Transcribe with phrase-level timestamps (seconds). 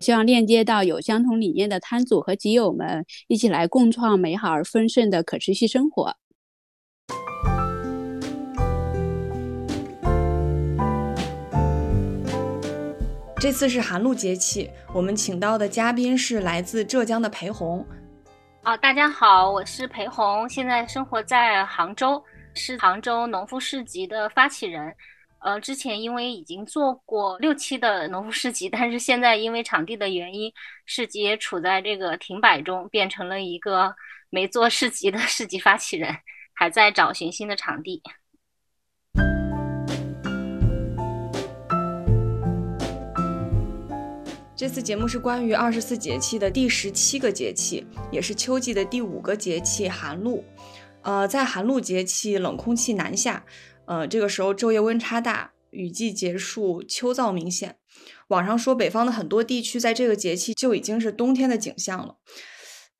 [0.00, 6.16] 希望链接到有相同理念的摊主和集友们，一起来共创美好而丰盛的可持续生活。
[13.38, 17.86] 这次是寒露节气，我们请到的嘉宾是来自浙江的裴红。
[18.64, 22.22] 哦，大家好，我是裴红，现在生活在杭州，
[22.54, 24.94] 是杭州农夫市集的发起人。
[25.42, 30.52] 呃，之前因为已经做过六期的农夫市集，但是现在因为场地的原因，
[30.84, 33.94] 市集也处在这个停摆中，变成了一个
[34.28, 36.14] 没做市集的市集发起人，
[36.52, 38.02] 还在找寻新的场地。
[44.54, 50.44] 这次节目是关于二十四节气的第十七个节气，也是秋季的第五个节气——寒露。
[51.00, 53.42] 呃，在寒露节气，冷空气南下。
[53.90, 57.76] 呃，这个时候昼夜温差大，雨季结束，秋燥明显。
[58.28, 62.14] 网上说北方的很多地区在这个节气就已经是冬天的景象了。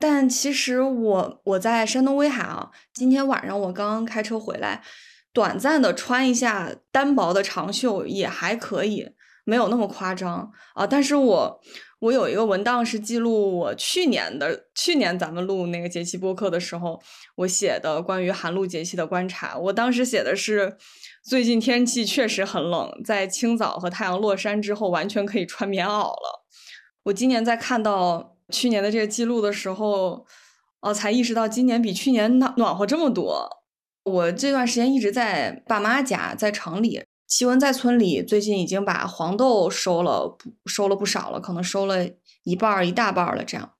[0.01, 4.83] 但其实我我在山东威海啊，今天晚上我刚刚开车回来，
[5.33, 9.11] 短暂的穿一下单薄的长袖也还可以，
[9.45, 10.85] 没有那么夸张啊。
[10.85, 11.61] 但是我
[12.01, 17.00] 我有一个文档是记录我去年的，去年咱们录那个节气播客的时候。
[17.37, 20.77] 我写的关于寒露节气的观察，我当时写的是，
[21.22, 26.44] 最近天气确实很冷，在清早和太阳落山之后，完全可以穿棉袄了。
[27.05, 30.27] 我今年在看到去年的这个记录的时候，
[30.81, 33.49] 哦，才意识到今年比去年暖暖和这么多。
[34.05, 40.37] 我这段时间一直在爸妈家，在城里，奇文在村里，最近已经把黄豆收了，
[40.67, 42.05] 收了不少了，可能收了
[42.43, 43.71] 一半儿、一大半儿了这样。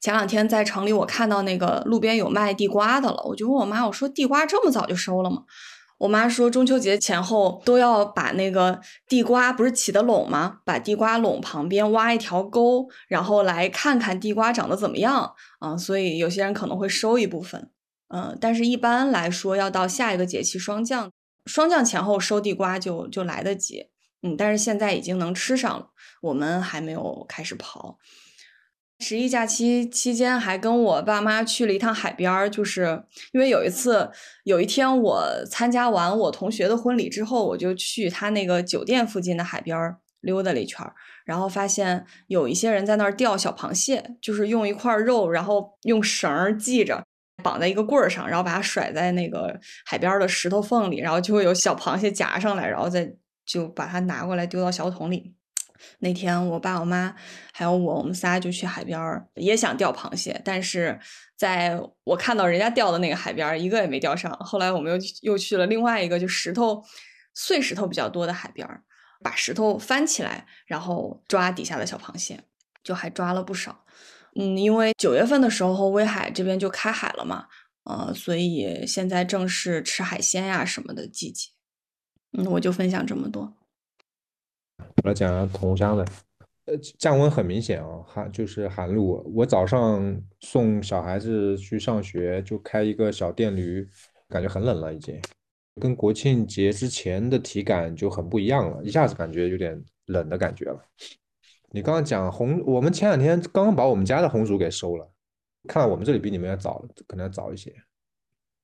[0.00, 5.44] 前两天在城里，我看到那个路边有卖地瓜的了，我就问我妈，我说地瓜这么早就收了吗？
[5.98, 10.60] 我妈说中秋节前后都要把那个地瓜不是起的垄吗？
[10.64, 15.76] 把地瓜垄旁边挖一条沟，然后来看看地瓜长得怎么样啊。
[15.76, 17.70] 所以有些人可能会收一部分，
[18.08, 21.12] 嗯，但是一般来说要到下一个节气霜降，
[21.46, 23.86] 霜降前后收地瓜就就来得及，
[24.22, 25.90] 嗯，但是现在已经能吃上了，
[26.22, 27.96] 我们还没有开始刨。
[29.02, 33.02] 十一假期期间，还跟我爸妈去了一趟海边儿，就是
[33.32, 34.10] 因为有一次，
[34.44, 47.02] 有一天我参加完我同学的婚礼之后，我就去他那个酒店附近的海边儿溜达了一圈儿，然后发现有一些人在那儿钓小螃蟹，就是用一块肉，然后用绳儿系着，
[47.40, 53.12] 绑在一个棍儿上，然后把它甩在那个海边的石头缝里，然后就会有小螃蟹夹上来，然后再
[53.44, 55.34] 就把它拿过来丢到小桶里。
[56.00, 57.14] 那天我爸我妈
[57.52, 59.00] 还有我，我们仨就去海边，
[59.34, 61.00] 也想钓螃蟹，但是
[61.36, 64.30] 在我看到人家钓的那个海边，一个也没钓上。
[64.40, 66.82] 后来我们又又去了另外一个就石头
[67.32, 68.68] 碎石头比较多的海边，
[69.22, 72.38] 把石头翻起来，然后抓底下的小螃蟹，
[72.84, 73.84] 就还抓了不少。
[74.36, 77.46] 嗯，因为九月份的时候威海这边就开海了嘛，
[77.84, 81.50] 呃，所以现在正是吃海鲜呀什么的季节。
[82.38, 83.52] 嗯，我就分享这么多。
[84.78, 86.04] 我来讲同乡的，
[86.66, 89.22] 呃，降温很明显啊，寒就是寒露。
[89.34, 93.86] 我早上送小孩子去上学，就开一个小电驴，
[94.28, 95.20] 感觉很冷了已经，
[95.80, 100.80] 跟国庆节之前的体感就很不一样了，一下子感觉有点冷的感觉了。
[101.72, 105.08] 你刚刚讲红，我们前两天刚刚把我们家的红薯给收了，
[105.68, 107.72] 看我们这里比你们要早，可能要早一些。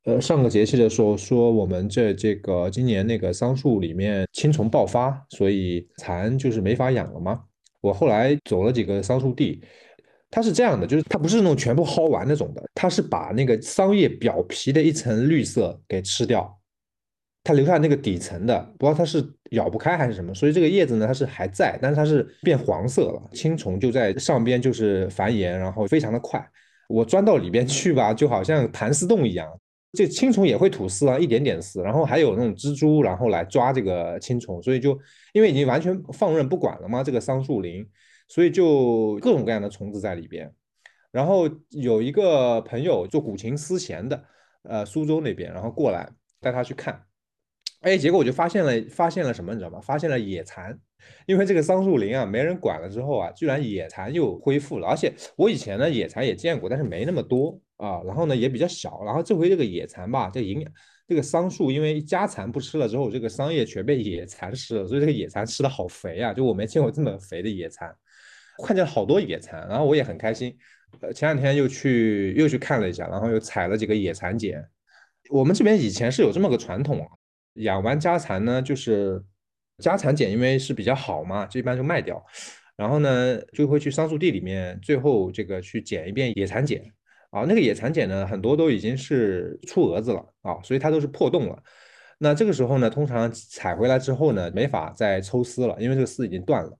[0.05, 7.43] 呃，上个节气的时候说我们这这个今年那个桑树里面青虫爆发，所以蚕就是没法养了吗？
[7.81, 9.63] 我后来走了几个桑树地，
[10.31, 16.56] 它是这样的，就是它不是那种全部薅完那种的，它是把那个桑叶表皮的一层绿色给吃掉，
[17.47, 26.45] 它留下那个底层的，不知道它是咬不开还是什么，所以这个叶子呢它是还在，但是它是变黄色了，青虫就在上边就是繁衍，然后非常的快，
[26.89, 29.49] 我钻到里边去吧，就好像盘丝洞一样。
[29.93, 34.99] 这青虫也会吐丝啊，一点点丝，然后还有那种蜘蛛，然后来抓这个青虫，所以就
[35.33, 37.87] 因为已经完全放任不管了嘛，这个桑树林，
[38.29, 40.53] 所以就各种各样的虫子在里边。
[41.13, 44.23] 然后有一个朋友做古琴丝弦的，
[44.65, 46.07] 呃，苏州那边，然后过来
[46.43, 47.01] 带他去看，
[47.81, 49.81] 哎，结果我就发现了，发现了什么，你知道吗？
[49.81, 50.77] 发现了野蚕，
[51.27, 60.73] 因为这个桑树林啊，没人管了之后啊，居然野蚕又恢复了，而且我以前呢野蚕也见过，但是没那么多啊，然后呢也比较小，然后这回这个野蚕吧，这营养，
[61.07, 67.95] 这个桑树因为家蚕不吃了之后，这个桑叶全被野蚕吃了，所以这个野蚕吃的好肥啊，就我没见过这么肥的野蚕，
[68.65, 70.57] 看见了好多野蚕，然后我也很开心。
[71.01, 74.65] 呃，前两天又去又去看了一下，然后又采了几个野蚕茧。
[75.31, 77.07] 我们这边以前是有这么个传统啊，
[77.57, 79.23] 养完家蚕呢，就是
[79.79, 82.25] 家蚕茧，因为是比较好嘛，就一般就卖掉。
[82.77, 86.83] 然后呢，就会去桑树地里面，最后这个去捡一遍野蚕茧。
[87.31, 91.63] 啊，那个野蚕茧呢，很多都已经是出蛾子了啊，所以它都是破洞了。
[92.19, 96.79] 那这个时候呢，通常采回来之后呢，没法再抽丝了，因为这个丝已经断了。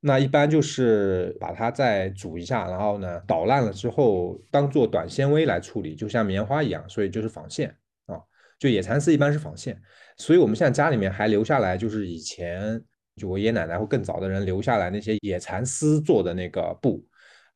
[0.00, 7.74] 那一般就是把它再煮一下，然后呢捣烂了之后，当做短纤维来处理，就像棉花一样，所以就是纺线
[8.06, 8.20] 啊。
[8.60, 9.80] 就野蚕丝一般是纺线，
[10.18, 12.80] 所以我们现在家里面还留下来，就是以前
[13.16, 17.04] 就我爷爷奶奶或更早的人留下来那些野蚕丝做的那个布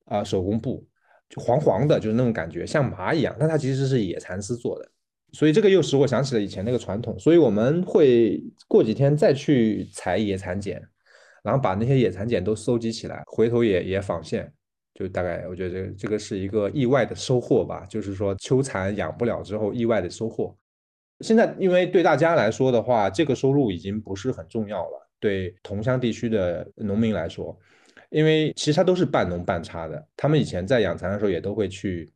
[0.07, 0.87] 啊，手工布，
[1.29, 4.89] 就黄黄的，就是那种感觉像麻一样，但它其实是野蚕丝做的，
[5.33, 10.83] 所以这个又使我想起了以前那个传统，所以我们会过几天再去采野蚕茧。
[11.45, 14.49] 然后把那些野蚕茧都收集起来，回头也也纺线，
[14.95, 20.57] 就大概我觉得这个这个是一个意外的收获吧，就是说秋蚕养不了之后意外的收获。
[21.23, 27.57] 现在因为对大家来说的话，这个收入已经不是很重要了，对同乡地区的农民来说，
[28.11, 32.13] 因为其实他都是半农半差的，他们以前在养蚕的时候也都会去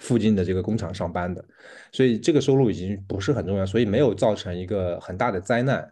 [0.00, 1.44] 附近的这个工厂上班的，
[1.92, 5.88] 所以这个收入已经不是很重要，所以没有造成一个很大的灾难，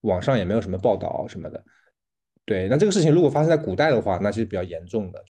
[0.00, 1.64] 网上也没有什么报道什么的。
[2.44, 5.24] 对，那这个事情如果发生在古代的话，那是比较严重的，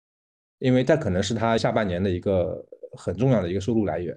[0.59, 4.17] 因为它可能是他下半年的一个很重要的一个收入来源。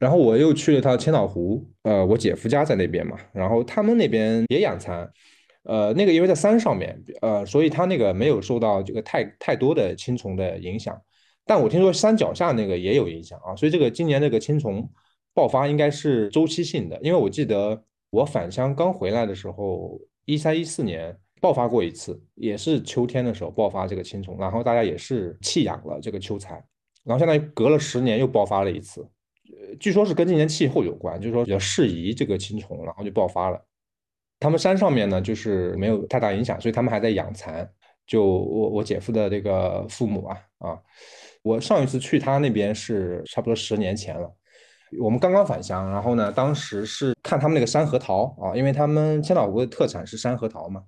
[0.00, 5.08] 然后我又去了趟千岛湖，呃，我姐夫家在那边嘛，然后他们那边也养蚕，
[5.62, 11.00] 呃，那个因为在山上面，呃，所以他那个没有受到这个太太多的青虫的影响。
[11.44, 14.90] 但我听说山脚下那个也有影响啊，所以这个今年那个青虫
[15.32, 17.80] 爆发应该是周期性的，因为我记得
[18.10, 21.16] 我返乡刚回来的时候，一三一四年。
[21.42, 26.62] 爆发过一次，也是秋天的时候爆发这个青虫，然后大家也是弃养了这个秋蚕，
[27.02, 29.08] 然后相当于隔了十年又爆发了一次，
[29.78, 33.60] 据说是跟今年气候有关，就是说比较适宜这个青虫，然后就爆发了。
[34.38, 37.70] 他们山上面呢就是没有太大影响，所以他们还在养蚕。
[38.06, 40.78] 就我我姐夫的这个父母啊啊，
[41.42, 44.28] 我上一次去他那边是差不多十年前了，
[45.00, 50.82] 我们刚刚返乡，然后呢当时是看他们那个山核桃啊，因为他们千岛湖的特产是山核桃嘛。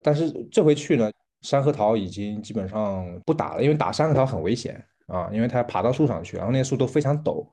[0.00, 1.10] 但是这回去呢，
[1.42, 7.46] 山核桃已经基本上不打了，因为打山核桃很危险啊，因为它爬到树上去，然后那些树都非常陡，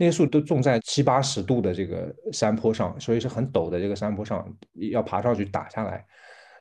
[0.00, 4.50] 那些树都种在七八十度的这个山坡上，所以是很陡的这个山坡上，
[4.90, 6.02] 要爬上去打下来，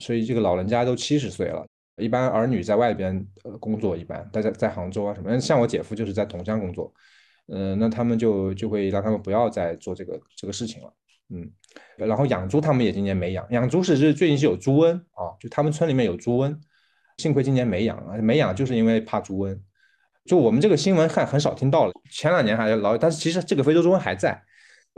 [0.01, 1.65] 所以这个老人家都七十岁了，
[1.95, 6.93] 一般儿女在外边呃工作，一般在在在杭州啊什么，像我姐夫就是在桐乡工作，
[7.47, 10.93] 嗯，那他们就就会让他们不要再做这个这个事情了。
[11.29, 11.49] 嗯，
[11.95, 16.53] 然后养猪他们也今年没养，养猪是是最近是有猪瘟啊，就他们村里面有猪瘟，
[17.15, 19.57] 幸亏今年没养啊，没养就是因为怕猪瘟。
[20.29, 24.39] 就我们这个新闻看很少听到了，前两年还老，但是其实这个非洲猪瘟还在。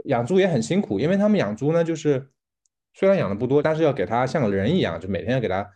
[0.04, 2.28] 养猪也很辛苦，因为他们养猪呢，就是
[2.92, 5.66] 虽然养的不多，但是要给它像个人一样，就每天要给它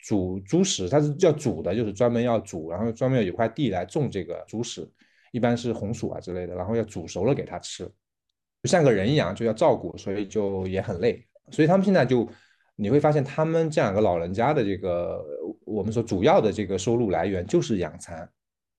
[0.00, 4.86] 煮猪食，它是要煮的，就是专门要煮，然后专门有块地来种这个猪食，
[5.32, 7.90] 一般是红薯啊之类的，然后要煮熟了给它吃。
[8.62, 11.26] 就像个人一样就要照顾，所以就也很累。
[11.50, 12.28] 所以他们现在就
[12.74, 15.24] 你会发现，他们这两个老人家的这个
[15.64, 18.28] 我们说主要的这个收入来源就是养蚕。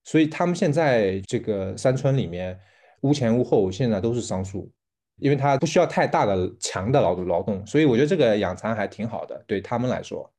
[0.08, 2.58] 所以他们现在这个山村里面
[3.02, 4.72] 屋前屋后现在都是桑树，
[5.16, 10.32] 因为它不需要太大的强的劳劳动，所以我觉得这个养蚕还挺好的，对他们来说。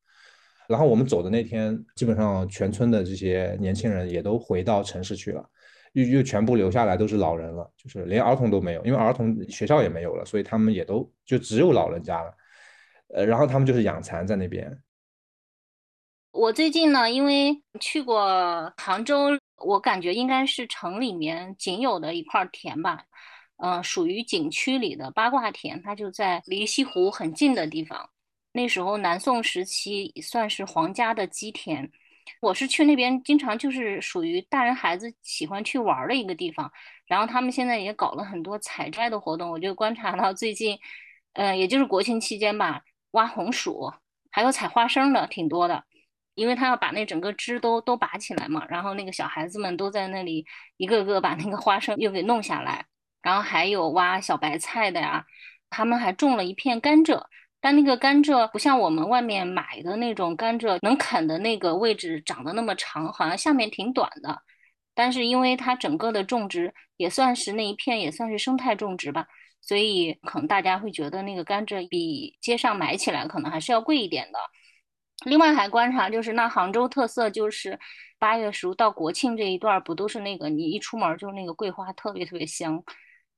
[0.68, 5.48] 然后我们走的那天，基本上全村的这些年轻人也都回到城市去了。
[5.94, 12.34] 又又全部留下来都是老人了，就是连儿童都没有，因为儿童学校也没有了，所以他们也都就只有老人家了。
[13.14, 14.76] 呃，然后他们就是养蚕在那边。
[16.32, 19.30] 我最近呢，因为去过杭州，
[19.62, 23.04] 我感觉应该是城里面仅有的一块田吧，
[23.58, 28.10] 嗯，属于景区里的八卦田，它就在离西湖很近的地方。
[28.52, 31.92] 那时候南宋时期算是皇家的基田。
[32.42, 36.72] 我是去那边经常就是属于大人孩子喜欢去玩的一个地方，
[37.08, 40.78] 然后他们现在也搞了很多采摘的活动，我就观察到最近，
[41.34, 43.92] 呃，也就是国庆期间吧，挖红薯，
[44.30, 45.84] 还有采花生的挺多的，
[46.40, 50.46] 因为他要把那整个枝都都拔起来嘛，然后那个小孩子们都在那里
[50.78, 52.86] 一个个把那个花生又给弄下来，
[53.22, 55.26] 然后还有挖小白菜的呀，
[55.70, 57.22] 他们还种了一片甘蔗。
[57.62, 64.42] 但那个甘蔗不像我们外面买的那种甘蔗，能啃的那个位置长得那么长，好像下面挺短的。
[64.96, 69.28] 但是因为它整个的种植也算是那一片也算是生态种植吧，
[69.62, 74.40] 所以可能大家会觉得那个甘蔗比街上买起来可能还是要贵一点的。
[75.26, 77.80] 另外还观察就是那杭州特色就是
[78.18, 82.84] 八月十五到国庆这一段不都是那个你一出门就那个桂花特别特别香，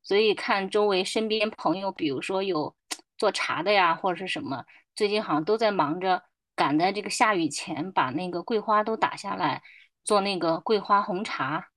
[0.01, 2.75] 所以看周围身边朋友，比如说有。
[3.17, 6.23] 做茶的呀，或者是什么，最近好像都在忙着
[6.55, 9.61] 赶在这个下雨前把那个桂花都打下来，
[10.03, 11.67] 做那个桂花红茶。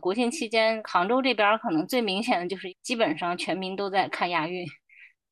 [0.00, 4.64] 国庆期间，杭州这边可能最明显的就是基本上全民都在看亚运，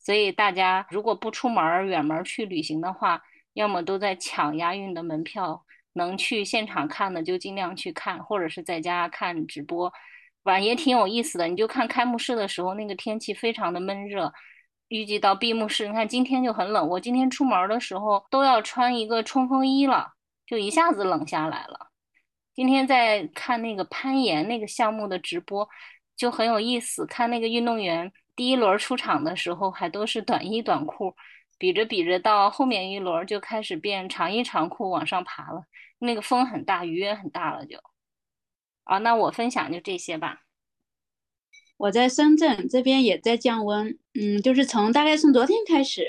[0.01, 3.23] 所以大家如果不出门远门去旅行的话，
[3.55, 5.65] 要么都在抢押运的门票，
[5.95, 9.93] 能去现场看的就尽量去看，或者是在家看直播，
[10.43, 11.49] 反正也挺有意思的。
[11.49, 14.33] 你就看开幕式的时候，那个天气非常的闷热。
[14.89, 16.89] 预计到闭幕式，你看今天就很冷。
[16.89, 20.15] 我今天出门的时候都要穿一个冲锋衣了，
[20.45, 21.91] 就一下子冷下来了。
[22.53, 25.69] 今天在看那个攀岩那个项目的直播，
[26.17, 27.07] 就很有意思。
[27.07, 31.15] 看那个运动员第一轮出场的时候还都是短衣短裤，
[31.61, 35.65] 比着比着到后面一轮就开始变长衣长裤往上爬了。
[35.99, 37.77] 那个风很大，雨也很大了就。
[38.85, 40.41] 啊，那我分享就这些吧。
[41.77, 46.07] 我在深圳这边也在降温，嗯，就是从大概从昨天开始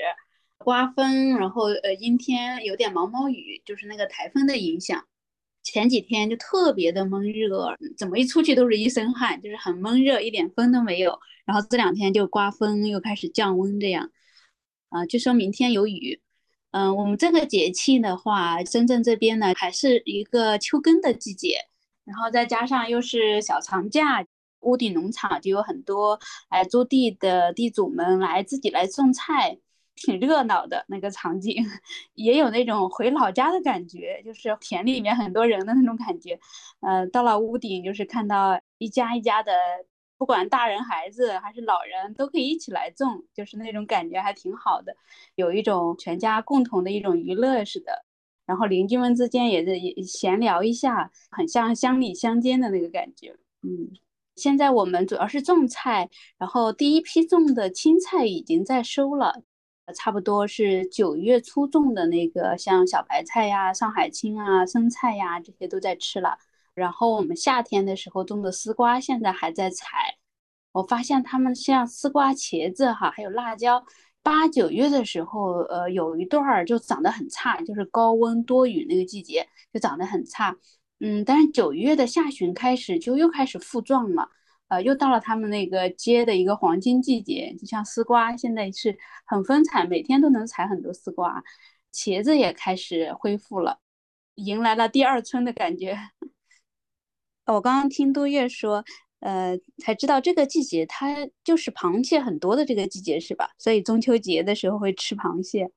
[0.56, 5.04] 刮风，然后呃阴天，有点毛毛雨，就是那个台风的影响。
[5.62, 11.20] 前几天就特别的闷热，怎么一出去都是一身汗，就是很闷热，一点风都没有。
[11.44, 14.10] 然后这两天就刮风，又开始降温，这样，
[14.92, 16.20] 啊，就说明天有雨。
[16.70, 21.58] 嗯，我们这个节气的话，深圳这边呢还是一个秋耕的季节，
[22.04, 24.24] 然后再加上又是小长假。
[24.60, 29.58] 屋顶农场就有很多来租地的地主们来自己来种菜，
[29.96, 31.66] 挺热闹的那个场景，
[32.14, 36.38] 也有那种回老家的感觉，就是田里面很多人的那种感觉。
[36.80, 39.52] 呃，到了屋顶就是看到一家一家的，
[40.22, 44.94] 不管大人孩子还是老人都可以一起来种，就是那种感觉还挺好的，
[45.34, 48.04] 有一种全家共同的一种娱乐似的。
[48.46, 53.90] 然后邻居们之间也是也闲聊一下，很像乡里乡间的那个感觉，嗯。
[54.36, 59.42] 现在我们主要是种菜，然后第一批种的青菜已经在收了，
[59.92, 66.38] 差不多是九月初种的那个，像小白菜呀、上海青啊、生菜呀这些都在吃了。
[66.74, 70.16] 然后我们夏天的时候种的丝瓜现在还在采，
[70.72, 73.84] 我发现他们像丝瓜、茄子哈，还有辣椒，
[74.22, 80.56] 八九月的时候，呃，有一段儿就长得很差，就是高温多雨那个季节就长得很差。
[81.00, 84.30] 嗯，但是九月的下旬开始就又开始复壮了，
[84.68, 87.54] 呃，又到了他们那个接的一个黄金季节。
[87.58, 91.42] 就像丝瓜现在是很丰产，每天都能采很多丝瓜，
[91.92, 93.80] 茄子也开始恢复了，
[94.36, 95.98] 迎来了第二春的感觉。
[97.46, 98.84] 我刚刚听杜月说，
[99.20, 103.50] 呃，才知道这个季节它就是螃蟹很多的这个季节是吧？
[103.58, 105.70] 所以中秋节的时候会吃螃蟹。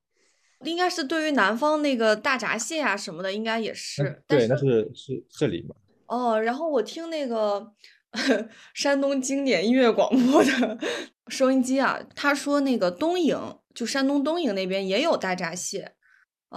[0.64, 4.24] 应该是对于南方那个大闸蟹啊什么的，应该也是。
[4.28, 5.76] 对，那是是这里嘛。
[6.08, 7.74] 哦，然后我听那个
[8.74, 10.78] 山东经典音乐广播的
[11.28, 13.38] 收音机啊，他说那个东营，
[13.74, 15.95] 就山东东营那边也有大闸蟹。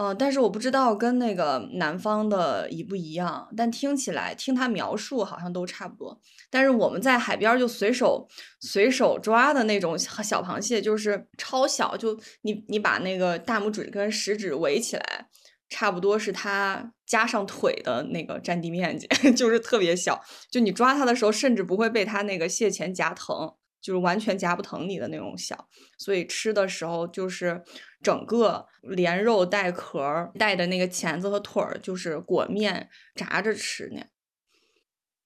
[0.00, 6.20] 嗯，但是我不知道跟那个南方的一不一样，但听起来听他描述好像都差不多。
[6.48, 8.28] 但是我们在海边就随手
[8.60, 15.26] 随手抓的那种小螃蟹，就是超小，就你你把那个大拇指跟食指围起来，
[15.68, 20.22] 差不多是它加上腿的那个占地面积， 就是特别小。
[20.48, 23.54] 就你抓它的时候，甚至不会被它那个蟹钳夹疼。
[23.88, 25.66] 就是完全夹不疼你的那种小，
[25.96, 27.64] 所以吃的时候就是
[28.02, 34.02] 整个连肉带壳带的那个钳子和腿儿，就是裹面炸着吃呢。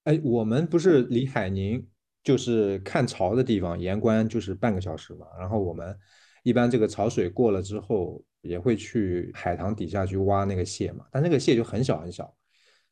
[0.05, 1.85] 哎，我们不是离海宁
[2.23, 5.27] 就是看潮的地方，盐关就是半个小时嘛。
[5.37, 5.99] 然后我们
[6.45, 11.05] 一般这个潮水过了之后，也会去海塘底下去挖那个蟹嘛。
[11.11, 12.33] 但那个蟹就很小很小，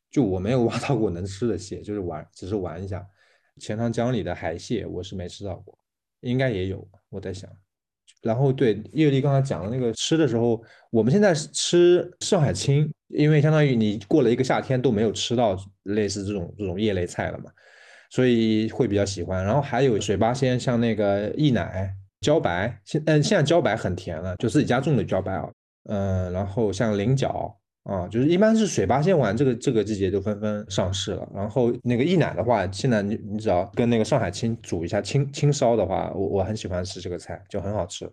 [0.09, 3.07] 就我没有 挖到过能吃的蟹，就是玩，只是玩一下。
[3.61, 5.77] 钱塘江里的海蟹我是没吃到过，
[6.21, 7.47] 应该也有，我在想。
[8.23, 17.51] 然后对叶丽刚才讲的那个吃的时候，我们现在吃上海青，因为相当于你过了一个夏天都没有吃到类似这种这种叶类菜了嘛，
[18.09, 19.45] 所以会比较喜欢。
[19.45, 25.49] 然后还有水八仙，像那个薏奶、茭白，现嗯现在茭白很甜了，就自己家种的茭白啊，
[25.89, 31.27] 嗯，然后像菱角啊，就是一般是水八仙丸这个这个季节就纷纷上市了。
[31.33, 38.09] 然后那个薏奶的话，现在你你只要跟那个上海青煮一下青青烧的话，我我很喜欢吃这个菜，就很好吃。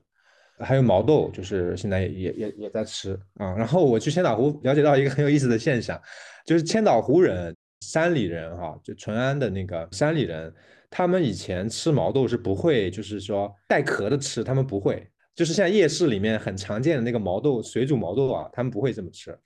[0.61, 3.55] 还有毛豆，就是现在也也也在吃啊。
[3.55, 6.01] 然后我去千岛湖了解到一个很有意思的现象，
[6.45, 10.53] 就是千岛湖人、山里人哈，就淳安的那个山里人，
[10.91, 15.07] 他们以前吃毛豆是不会，就是说带壳的吃，他们不会。
[15.37, 19.39] 就是像夜市里面很常见的那个毛豆水煮毛豆啊，他们不会这么吃，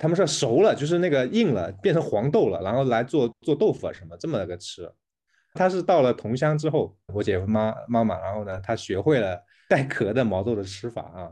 [0.00, 4.90] 他们说熟了，就是那个硬了，变成黄豆了，然后来做做豆腐啊什么这么个吃。
[5.54, 9.40] 他是到了桐乡之后，我姐夫妈妈妈，然后呢，他学会了。
[9.70, 11.30] 带壳的毛豆的吃法啊，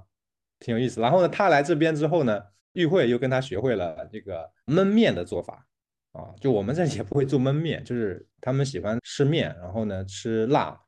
[0.60, 1.00] 挺有意思。
[1.00, 2.40] 然后呢，他来这边之后呢，
[2.74, 5.66] 玉慧又跟他学会了这个焖面的做法
[6.12, 6.30] 啊。
[6.40, 10.80] 就我们这也不会做焖面，就是他们喜欢吃面，然后呢吃辣，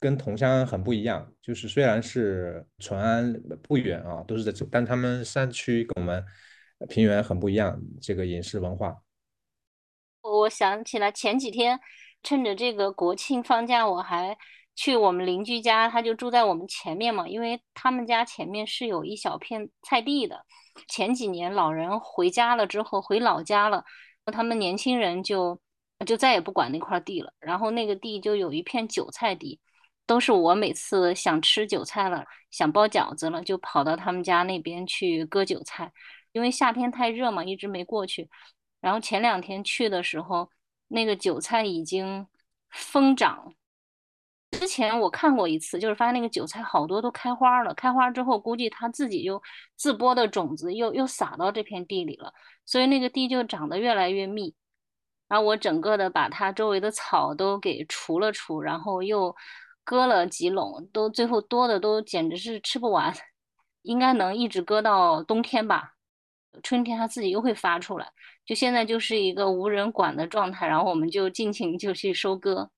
[0.00, 1.30] 跟桐乡很不一样。
[1.42, 6.24] 就是虽然是淳安不远啊，都是在这，但他们山区跟我们
[6.86, 8.96] 平原很不一样，这个饮食文化。
[10.22, 11.80] 我想起来前几天
[12.22, 14.36] 趁着这个国庆放假，我还。
[14.80, 20.44] 去我们邻居家，他就住在我们前面嘛，因为他们家前面是有一小片菜地的。
[20.86, 23.84] 前几年老人回家了之后，回老家了，
[24.26, 25.60] 他们年轻人就
[26.06, 27.32] 就再也不管那块地了。
[27.40, 29.58] 然后那个地就有一片韭菜地，
[30.06, 35.92] 都是我每次想吃韭菜了，想包饺子了，就跑到他们家那边去割韭菜。
[36.38, 38.30] 因为夏天太热嘛，一直没过去。
[38.80, 40.48] 然后前两天去的时候，
[40.86, 42.24] 那个韭菜已经
[42.70, 43.52] 疯长。
[44.52, 47.74] 之前我看过一次，就是发现那个韭菜好多都开花了。
[47.74, 49.42] 开花之后，估计它自己就
[49.74, 52.32] 自播的种子又又撒到这片地里了，
[52.64, 54.54] 所以那个地就长得越来越密。
[55.26, 59.34] 然后我整个的把它周围的草都给除了除，然后又
[59.82, 63.12] 割了几垄，都最后多的都简直是吃不完，
[63.82, 65.96] 应该能一直割到冬天吧。
[66.62, 68.06] 春天它自己又会发出来，
[68.44, 72.70] 就现在就是一个无人管的状态，然后我们就尽情就去收割。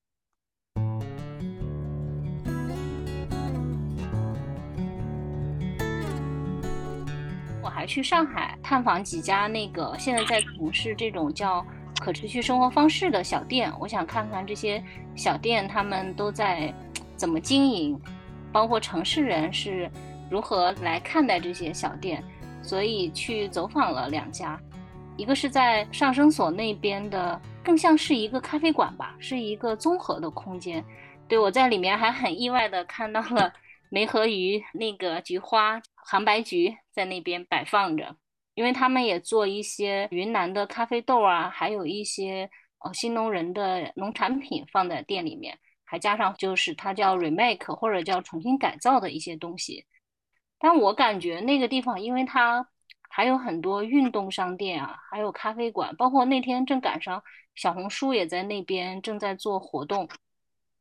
[7.62, 11.64] 我还去上海探访几家那个现在在从事这种叫
[12.00, 14.82] 可持续生活方式的小店，我想看看这些
[15.14, 16.74] 小店他们都在
[17.16, 17.98] 怎么经营，
[18.52, 19.90] 包括城市人是
[20.30, 22.22] 如何来看待这些小店，
[22.70, 24.56] 所以去走访了两家，
[25.16, 30.84] 一个是在上升所那边的，更像是一个咖啡馆吧，是一个综合的空间。
[31.26, 33.52] 对我在里面还很意外的看到了
[33.88, 35.82] 梅和鱼那个菊花。
[35.96, 38.14] 杭白菊在那边摆放着，
[38.54, 49.84] 因为他们也做一些云南的咖啡豆啊，还有一些哦新农人的农产品放在店里面，还加上就是它叫 remake 或者叫重新改造的一些东西。
[50.60, 52.68] 但我感觉那个地方，因为它
[53.08, 57.20] 还有很多运动商店啊，还有咖啡馆，包括那天正赶上
[57.56, 60.08] 小红书也在那边正在做活动，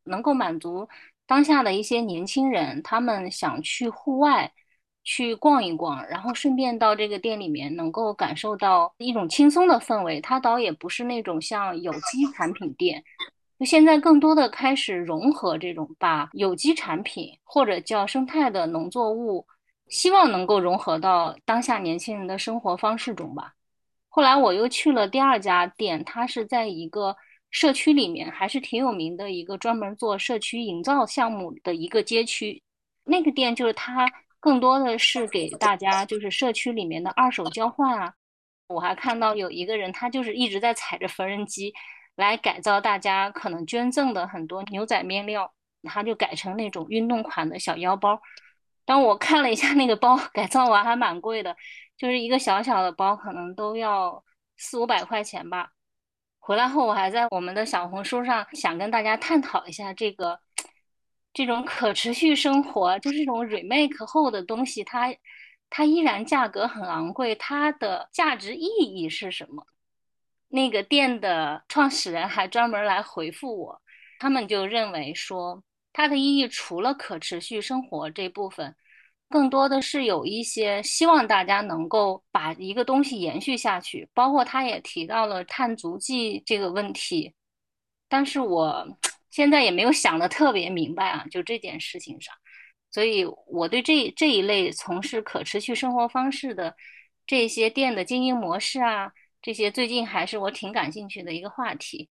[0.04, 0.88] 能够满足
[1.26, 4.52] 当下的一些年轻人，他们想去户外。
[5.02, 10.22] 去逛一逛，然后顺便到这个店里面，能够感受到一种轻松的氛围。
[10.22, 13.04] 它倒也不是那种像有机产品店，
[13.58, 19.48] 就现在更多的开始融合这种把有机产品或者叫生态的农作物，
[19.90, 23.54] 希望能够融合到当下年轻人的生活方式中吧。
[24.08, 27.16] 后来我又去了第二家店，它是在一个
[27.52, 32.64] 社区里面，还是挺有名的一个专门做社区营造项目的一个街区。
[33.04, 34.10] 那个店就是它。
[34.42, 38.14] 更多的是给大家，就是社区里面的二手交换啊。
[38.68, 41.74] 我还看到有一个人，他就是一直在踩着缝纫机
[42.16, 48.18] 来改造大家可能捐赠的很多牛仔面料，他就改成那种运动款的小腰包。
[48.90, 51.56] 当我看了一下那个包， 改造完还蛮贵的，
[51.96, 54.24] 就是一个小小的包可能都要
[54.58, 55.70] 四五百块钱吧。
[56.40, 60.40] 回来后，我还在我们的小红书上想跟大家探讨一下这个。
[61.32, 65.16] 这种可持续生活就是这种 remake 后的东西，它
[65.70, 69.68] 它依然价格很昂贵，它的价值意义是什么？
[70.48, 73.82] 那个店的创始人还专门来回复我，
[74.18, 78.76] 他们就认为说，它的意义除了可持续生活这部分，
[79.30, 87.34] 更多的是有一些希望大家能够把一个东西延续下去，包括他也提到了碳足迹这个问题，
[88.08, 88.88] 但是我。
[89.32, 92.34] 现在也没有想的特别明白啊，就这件事情上，
[92.90, 96.76] 所以我对这这一类从事可持续生活方式的
[97.28, 102.10] 这些店的经营模式啊，这些最近还是我挺感兴趣的一个话题。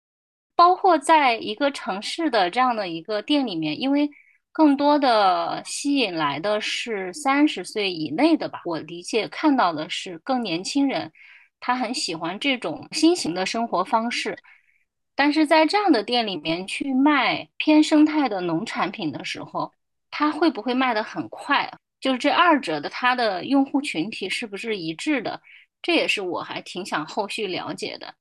[0.56, 4.10] 包括在一个城市的这样的一个店里面，因为
[4.52, 11.12] 更多的吸引来的是三十岁以内的吧，我理解看到的是更年轻人，
[11.60, 14.38] 他很喜欢这种新型的生活方式。
[15.16, 19.72] 但是在这样的店里面去卖偏生态的农产品的时候，
[20.12, 21.72] 它会不会卖得很快？
[22.00, 25.42] 就是这二者的它的用户群体是不是一致的？
[25.82, 28.13] 这也是我还挺想后续了解的。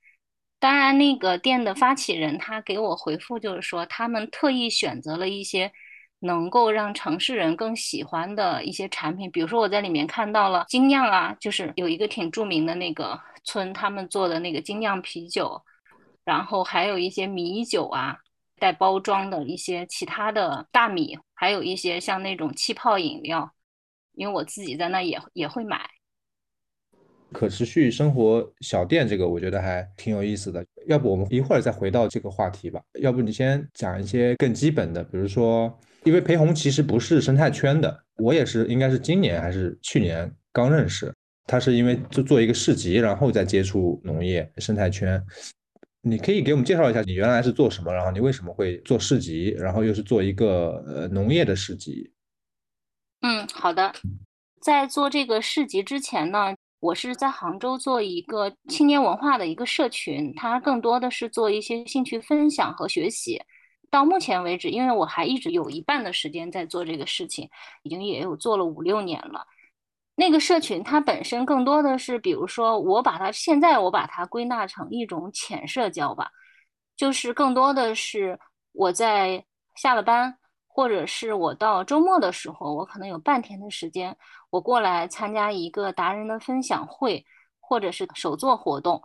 [0.62, 5.72] 当然，那个店的发起人他给我回复就是说，他们特意选择了一些
[6.20, 15.60] 能够让城市人更喜欢的一些产品，比如说我在里面看到了精酿啊，就是有一个挺著名的那个村他们做的那个精酿啤酒。
[16.24, 18.16] 然后还有一些米酒啊，
[18.60, 23.50] 带包装的一些其他的大米，还有一些像那种气泡饮料，
[24.12, 25.90] 因为我自己在那也也会买。
[27.32, 32.80] 可持续生活小店这个我觉得还挺有意思的，要不我们一会儿再回到这个话题吧？
[33.00, 41.12] 要不你先讲一些更基本的，比如说，因为裴红其实不是生态圈的，我也是应该是今年还是去年刚认识
[41.46, 45.20] 他，是因为就做一个市集，然后再接触农业生态圈。
[46.04, 52.10] 你可以给我们介绍一下你原来是做什么，然后你为什么会做市集，然后又是做一个呃农业的市集？
[53.20, 53.92] 嗯，好的。
[54.60, 63.40] 在做这个市集之前呢，我是在杭州做一个青年文化的一个社群，它更多的是做一些兴趣分享和学习。
[63.88, 67.48] 到目前为止，因为我还一直有一半的时间在做这个事情，
[67.84, 69.46] 已经也有做了五六年了。
[70.16, 76.32] 那个社群它本身更多的是，比如说我把它现在我把它归纳成一种浅社交吧，
[76.96, 78.36] 就是更多的是
[78.72, 79.44] 我在
[79.76, 80.36] 下了班，
[80.72, 84.16] 或者是我到周末的时候，我可能有半天的时间，
[84.50, 87.24] 我过来参加一个达人的分享会，
[87.60, 89.02] 或者是手作活动。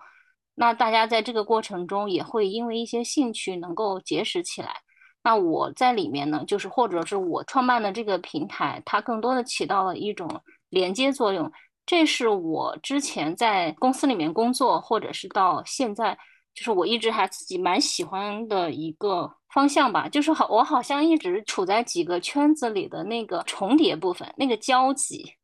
[0.55, 4.77] 那大家在这个过程中也会因为一些兴趣能够结识起来。
[5.23, 10.29] 那我在里面呢，就是或者是我创办的这个平台，它更多的起到了一种。
[10.69, 11.49] 连接作用，
[11.85, 16.17] 这是我之前在公司里面工作，或者是到现在，
[16.57, 20.09] 就是我一直还自己蛮喜欢的一个方向吧。
[20.09, 25.35] 就是好，我好像一直处在几个圈子里的那个重叠部分，那个交集。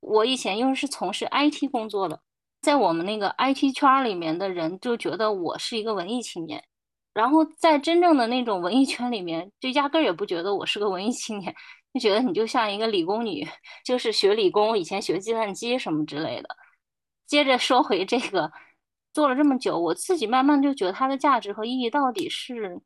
[0.00, 2.20] 我以前因为是从事 IT 工作的，
[2.60, 6.62] 在我们那个 IT 圈里面的人就觉得我是一个文艺青年，
[7.14, 11.54] 然后在真正的那种文艺圈里面，就压根儿也不觉得我是个文艺青年。
[11.94, 13.48] 就觉得你就像一个理工女，
[13.82, 16.48] 就是学理工，以前学计算机什么之类的。
[17.26, 18.52] 接着说回这个，
[19.18, 22.80] 做了这么久，我自己慢慢就觉得它的价值和意义到底是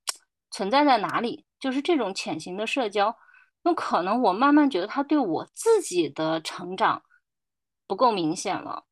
[0.51, 1.45] 存在在哪里？
[1.61, 3.14] 就是这种潜行的社交，
[3.62, 7.03] 那可能我慢慢觉得它对我自己的成长
[7.87, 8.87] 不够明显了。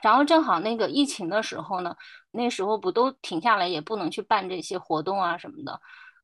[0.00, 1.94] 然后正好那个疫情的时候呢，
[2.30, 5.78] 那时候不都停下来，也不能去办这些活动啊什么的，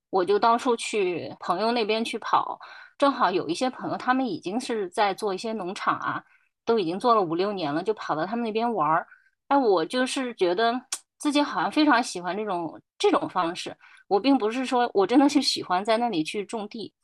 [0.09, 2.59] 我就到处去朋友那边去跑。
[2.97, 6.25] 正好有一些朋友，他们已经是在做一些农场啊，
[6.65, 9.07] 都已经做了五六年了，就跑到他们那边玩儿。
[9.53, 10.73] 哎，我就是觉得
[11.19, 13.77] 自己好像非常喜欢这种这种方式。
[14.09, 16.95] 我并不是说我真的是喜欢在那里去种地，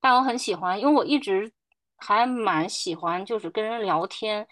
[0.00, 1.52] 但我很喜欢，因为我一直
[1.98, 4.46] 还蛮喜欢，就是跟人聊天，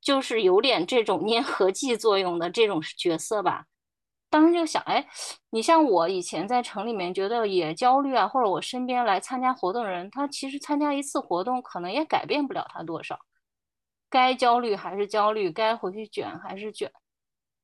[0.00, 3.64] 就是有点这种粘合剂作用的这种角色吧。
[4.30, 5.04] 当时就想，哎，
[5.50, 13.18] 你像我以前在城里面觉得也焦虑啊，或者我身边来参加活动的人，他其实参加一次活动可能也改变不了他多少，
[14.12, 16.92] 该焦虑还是焦虑，该回去卷还是卷。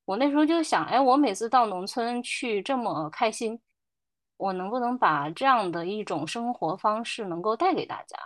[0.05, 3.61] 我那时候就想，哎，我每次到农村去这么开心，
[4.37, 8.17] 我能不能把这样的一种生活方式能够带给大家？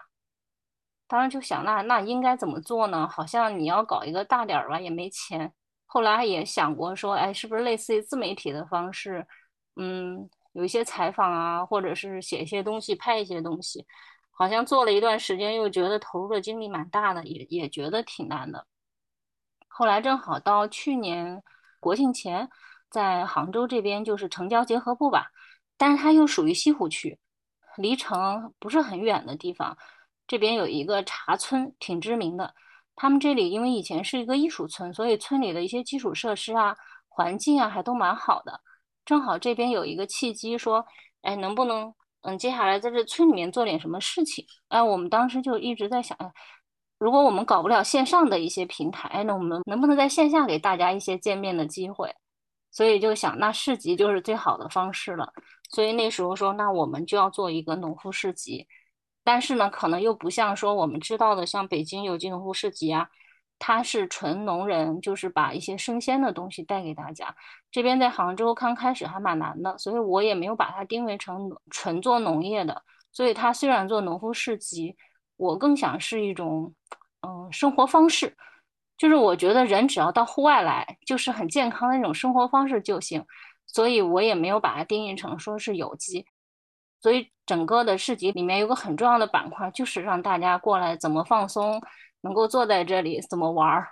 [1.06, 3.06] 当时就想，那那应该怎么做呢？
[3.06, 5.54] 好像你要搞一个大点儿吧，也没钱。
[5.86, 9.28] 后来也想过说，哎，是不是类似于自媒体的方式？
[9.76, 13.86] 嗯，有一些采访啊，或者是写一些东西，拍一些东西。
[14.36, 18.66] 好像做了一段时间，又觉得投入的精力蛮大的，也也觉得挺难的。
[19.68, 21.42] 后来正好到去年
[21.80, 22.50] 国庆前，
[22.90, 25.28] 在杭州这边就是城郊结合部吧，
[25.78, 27.20] 但是它又属于西湖区，
[27.78, 29.78] 离城不是很远的地方。
[30.28, 32.54] 这边有一个茶村，挺知名的。
[32.96, 36.76] 他们这里因为以前是一个艺术村，所以村里的一些基础设施啊、
[37.08, 38.62] 环境啊还都蛮好的。
[39.04, 40.86] 正好这边有一个契机，说，
[41.24, 41.94] 哎，能不能，
[42.24, 44.46] 嗯，接下来在这村里面做点什么事情？
[44.70, 46.18] 哎，我们当时就一直在想，
[46.98, 52.14] 如果我们搞不了线上的一些平台，那我们能不能在线下给大家一些见面的机会？
[52.72, 55.32] 所以就想，那市集就是最好的方式了。
[55.70, 58.68] 所以那时候说，那我们就要做一个农夫市集。
[59.24, 63.08] 但是呢，可能又不像说我们知道的，像北京有机农夫市集啊，
[63.66, 67.34] 他是纯农人，就是把一些生鲜的东西带给大家。
[67.72, 72.84] 这边在杭州刚开始还蛮难的，所以我也没有把它定位成纯做农业的。
[73.14, 74.98] 所以它虽然做农夫市集，
[75.38, 76.74] 我更想是一种
[77.22, 78.36] 嗯生活方式，
[78.98, 83.26] 就是我觉得人只要到户外来，就是很健康的那种生活方式就行。
[83.66, 86.26] 所以我也没有把它定义成说是有机。
[87.02, 91.82] 所以整个的市集里面有个很重要的板块，就是让大家过来怎么放松，
[92.24, 93.88] 能够坐在这里怎么玩儿，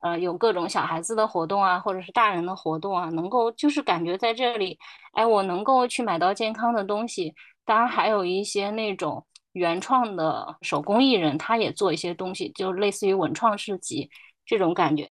[0.00, 4.78] 呃，有各种小孩子的活动啊，或者是大人的活动啊，能够就是感觉在这里，
[5.12, 7.34] 哎，我能够去买到健康的东西。
[7.64, 14.10] 当然还有一些那种原创的手工艺人，他也做一些东西，就类似于文创市集
[14.44, 15.10] 这种感觉。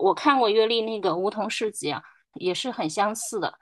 [0.00, 2.02] 我看过月丽那个梧桐市集啊，
[2.34, 3.54] 也是很相似的，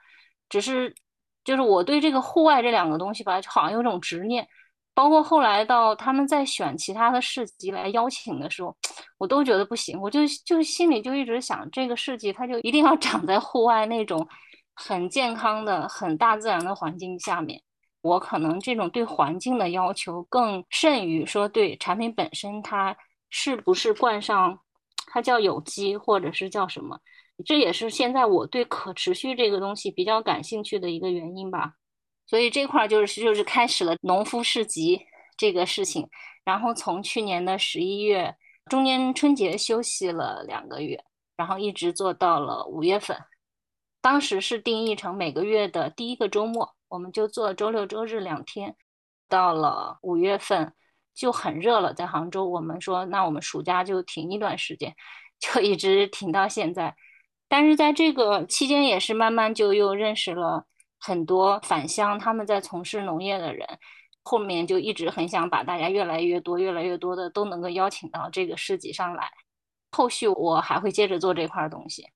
[0.49, 0.95] 只是。
[1.43, 4.47] 就是我对这个户外这两个东西吧，好像有种执念。
[4.93, 8.75] 包括后来到他们在选其他的市集来邀请的时候，
[9.17, 9.99] 我都觉得不行。
[9.99, 14.27] 我就就心里就一直想，这个市集它就一定要 长在户外那种
[14.75, 17.61] 很健康的、很大自然的环境下面。
[18.01, 22.95] 我可能这种对环境的要求更甚于说对产品本身它
[23.29, 24.59] 是不是冠上
[25.05, 26.99] 它叫有机或者是叫什么。
[27.45, 31.73] 这也是现在我对可持续这个东西比较感兴趣的一个原因吧，
[32.31, 36.07] 所以这块就是就是开始了农夫市集这个事情，
[36.45, 41.03] 然后从去年的十一月中间春节休息了两个月，
[41.35, 43.17] 然后一直做到了五月份，
[43.99, 48.77] 当时是定义成每个月的第一个周末，我们就做周六周日两天，
[49.27, 50.73] 到了五月份
[51.13, 54.95] 就很热了，在杭州，我们说那我们暑假就停一段时间，
[55.37, 56.95] 就一直停到现在。
[57.49, 60.65] 但是在这个期间，也是慢慢就又认识了
[61.01, 63.67] 很多返乡他们在从事农业的人，
[64.23, 69.27] 后面就一直很想把大家越来越多、越来越多的都能够邀请到这个市集上来。
[69.91, 72.07] 后续我还会接着做这块东西。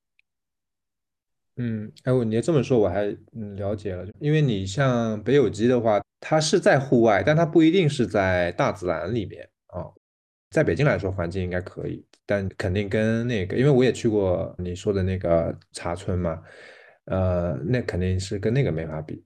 [1.58, 9.88] 嗯，哎，我你这么说，我还嗯了解了，因为你像北有机的话，它是在户外，但它不一定是在大自然里面啊。
[10.52, 12.06] 在北京来说，环境应该可以。
[12.26, 16.42] 但肯定跟那个，因为我也去过你说的那个茶村嘛，
[17.06, 19.24] 呃，那肯定是跟那个没法比。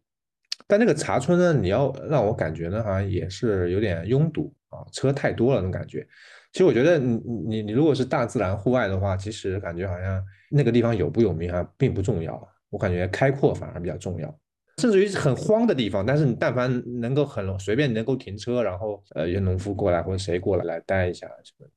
[0.67, 6.07] 但那个茶村呢，你要让我感觉呢，好像也是有点拥堵啊，车太多了那种感觉。
[6.51, 7.15] 其实我觉得，你
[7.47, 12.39] 你你如果是大自然户外的话，其实感觉好像那个地方有不有名啊，并不重要。
[12.69, 14.39] 我感觉开阔反而比较重要，
[14.77, 21.67] 甚至于很荒的地方，但是你但凡能够很随便能够停车，然后呃，有农夫过来或者谁过来来待一下什么。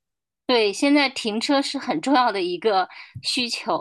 [0.46, 2.86] 对，现在停车是很重要的一个
[3.22, 3.80] 需求。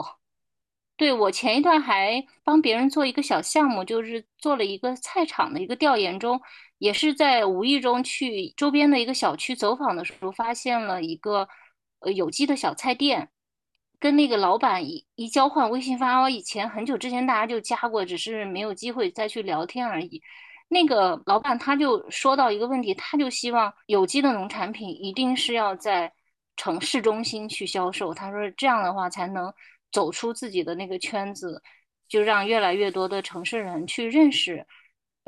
[1.01, 6.39] 对我前一段还帮别人做一个小项目，就是做了一个菜场的一个调研中，
[6.77, 11.49] 也是在无意中去周边的一个小区走访的时候，发现了一个
[12.01, 13.29] 呃有机的小菜店，
[13.99, 20.21] 跟那个老板一一交换微信发，我以前很久之前大家就加过，只是没有机会再去聊天而已。
[20.67, 26.13] 那个老板他就说到一个问题，他就希望有机的农产品一定是要在。
[26.57, 29.51] 城市中心去销售，他说这样的话才能
[29.91, 31.61] 走出自己的那个圈子，
[32.07, 34.65] 就让越来越多的城市人去认识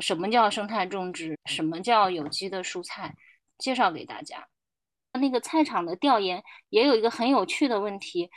[0.00, 3.14] 什么叫生态种植，什么叫有机的蔬菜，
[3.58, 4.48] 介绍给大家。
[5.20, 8.30] 那个菜场的调研也有一个很有趣的问题，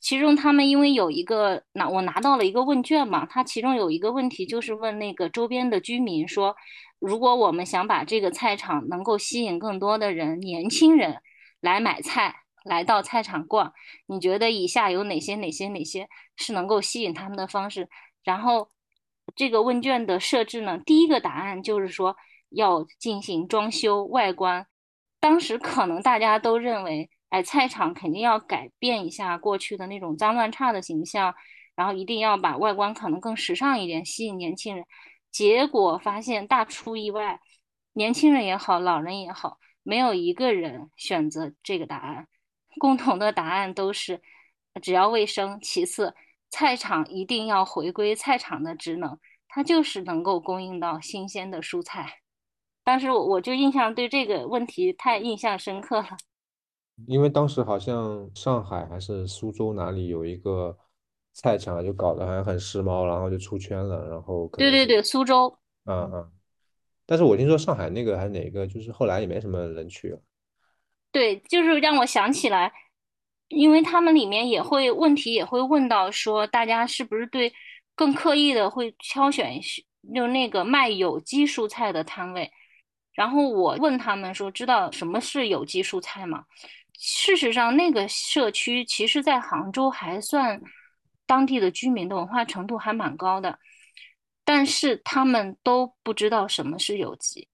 [0.00, 6.56] 其中他们因为有一个拿我拿到了一个问卷嘛，他其中有一个问题就是问那个周边的居民说，
[6.98, 11.18] 如果我们想把这个菜场能够吸引更多的人，年轻人
[11.60, 12.41] 来买菜。
[12.64, 13.72] 来到菜场逛，
[14.06, 17.88] 你觉得以下有哪些哪些哪些是能够吸引他们的方式？
[18.24, 18.68] 然后
[19.34, 20.78] 这个问卷的设置呢？
[20.78, 22.16] 第一个答案就是说
[22.50, 24.66] 要进行装修外观。
[25.20, 31.34] 当时可能大家都认为，哎，菜场肯定要改变一下过去的那种脏乱差的形象，
[31.76, 34.84] 然后一定要把外观可能更时尚一点，吸引年轻人。
[35.30, 37.40] 结果发现大出意外，
[37.92, 42.26] 年轻人也好，老人也好，没有一个人选择这个答案。
[42.78, 44.20] 共同的答案都是，
[44.80, 46.14] 只要卫生，其次
[46.50, 52.20] 菜场一定要回归菜场的职能，它就是能够供应到新鲜的蔬菜。
[52.84, 56.16] 当时我我就印象对这个问题太印象深刻了，
[57.06, 60.76] 因为当时好像上海还是苏州哪里有一个
[61.32, 66.32] 菜场，就搞得好像很时髦，然后就出圈了，然后对对对，苏州，嗯嗯，
[67.06, 70.20] 但是我听说上海那个还是哪个，就是后来也没什么人去了。
[71.12, 72.72] 对，就是让我想起来，
[73.48, 77.52] 因为他们里面也会问题也会问到说，大家是不是对
[77.94, 79.60] 更刻意的会挑选
[80.14, 82.50] 就那个卖有机蔬菜的摊位？
[83.12, 86.46] 然后我问他们说，知道什么是有机蔬菜吗？
[86.98, 90.62] 事实上，那个社区其实，在杭州还算
[91.26, 93.58] 当地的居民的文化程度还蛮高的，
[94.44, 97.48] 但是他们都不知道什么是有机，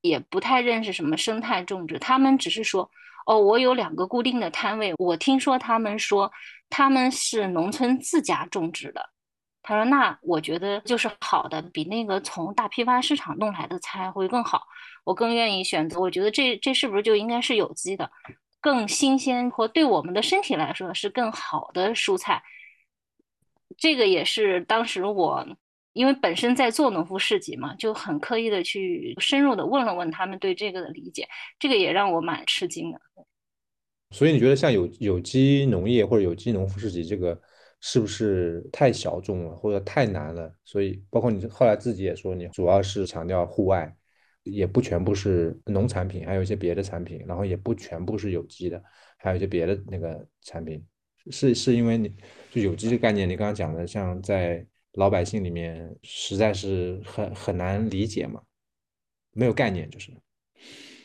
[0.00, 1.98] 也不太认识什么生态种植。
[1.98, 2.90] 他们只是说
[3.30, 6.32] ：“哦，我有两个固定的摊位，我听说他们说
[6.68, 9.08] 他们是农村自家种植的。”
[9.62, 14.62] 他说：“那我觉得就是好的，比那个从大批发市场弄来的菜会更好，
[15.04, 16.00] 我更愿意选择。
[16.00, 18.10] 我觉得这这是不是就应该是有机的？”
[18.60, 22.42] 更新鲜或对我们的身体来说是更好的蔬菜，
[23.78, 25.46] 这个也是当时我
[25.92, 33.00] 因为本身在做农夫市集嘛，就很刻意的去深入的问了问他们对这个的理解，这个也让我蛮吃惊的。
[34.10, 37.40] 所以你觉得像有有机农业或者有机农夫市集这个
[37.80, 40.54] 是不是太小众了或者太难了？
[40.64, 43.94] 所以包括你后来自己也说，你主要是强调户外。
[44.42, 48.82] 也不全部是农产品，还有一些别的产品，然后也不全部是有机的，
[49.18, 50.82] 还有一些别的那个产品，
[51.30, 52.10] 是是因为你
[52.50, 58.40] 就有机的概念，你刚刚讲的，像在老百姓里面实在是很很难理解嘛，
[59.32, 60.12] 没有概念就是，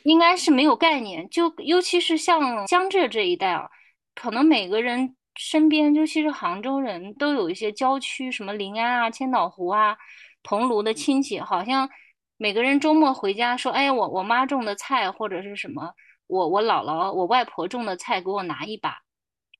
[0.04, 3.69] 应该是没有概念，就尤其是像江浙这一带啊，
[4.13, 9.98] 可能每个人身边，尤其是杭州人都有一些郊区，什么临安啊、千岛湖啊、
[10.43, 11.89] 桐庐的亲戚，好像。
[12.38, 15.93] 每个人周末回家说：“哎，我我妈种的菜或者是什么，
[16.28, 18.98] 我我姥姥、我外婆种的菜，给我拿一把。”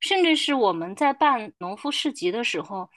[0.02, 2.90] 甚至是我们在办农夫市集的时候，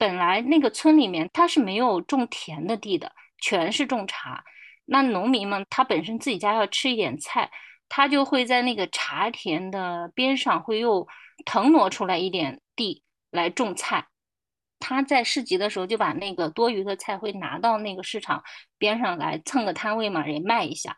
[0.00, 4.42] 本来那个村里面他是没有种田的地的，全是种茶。
[4.86, 7.50] 那农民们他本身自己家要吃一点菜，
[7.86, 11.06] 他就会在那个茶田的边上会又
[11.44, 14.06] 腾挪出来一点地来种菜。
[14.78, 18.42] 他在市集的时候就把那个多余的菜会拿到那个市场
[18.78, 20.96] 边上来蹭个摊位嘛，也卖一下。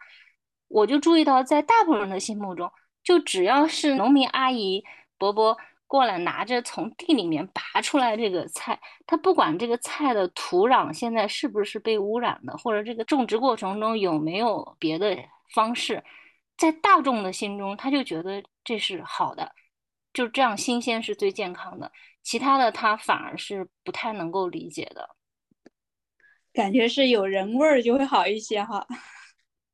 [0.69, 2.71] 我就注意到，在大部分人的心目中，
[3.03, 4.85] 就只要是农民阿姨
[5.19, 5.59] 伯伯
[5.93, 15.15] 过来拿着从地里面拔出来这个菜，他不管这个菜的土壤现在是不是被污染的，或者这个种植过程中有没有别的
[15.55, 16.03] 方式，
[16.57, 19.53] 在大众的心中，他就觉得这是好的，
[20.15, 21.93] 就这样新鲜是最健康的。
[22.23, 25.11] 其他的他反而是不太能够理解的，
[26.55, 28.87] 感觉是有人味儿就会好一些哈。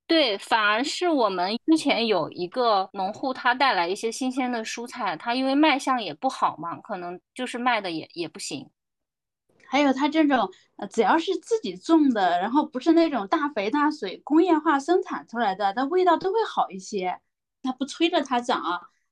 [0.09, 8.71] 对，反而是我们之前有一个农户，他带来一些新鲜的蔬菜，他因为卖相也不好嘛，可能就是卖的也也不行。
[9.67, 17.21] 还有他这种，呃，只要是自己种的，然后不是那种大肥大水工业化生产出来的，它味道都会好一些。
[17.63, 18.63] 它不催着它长。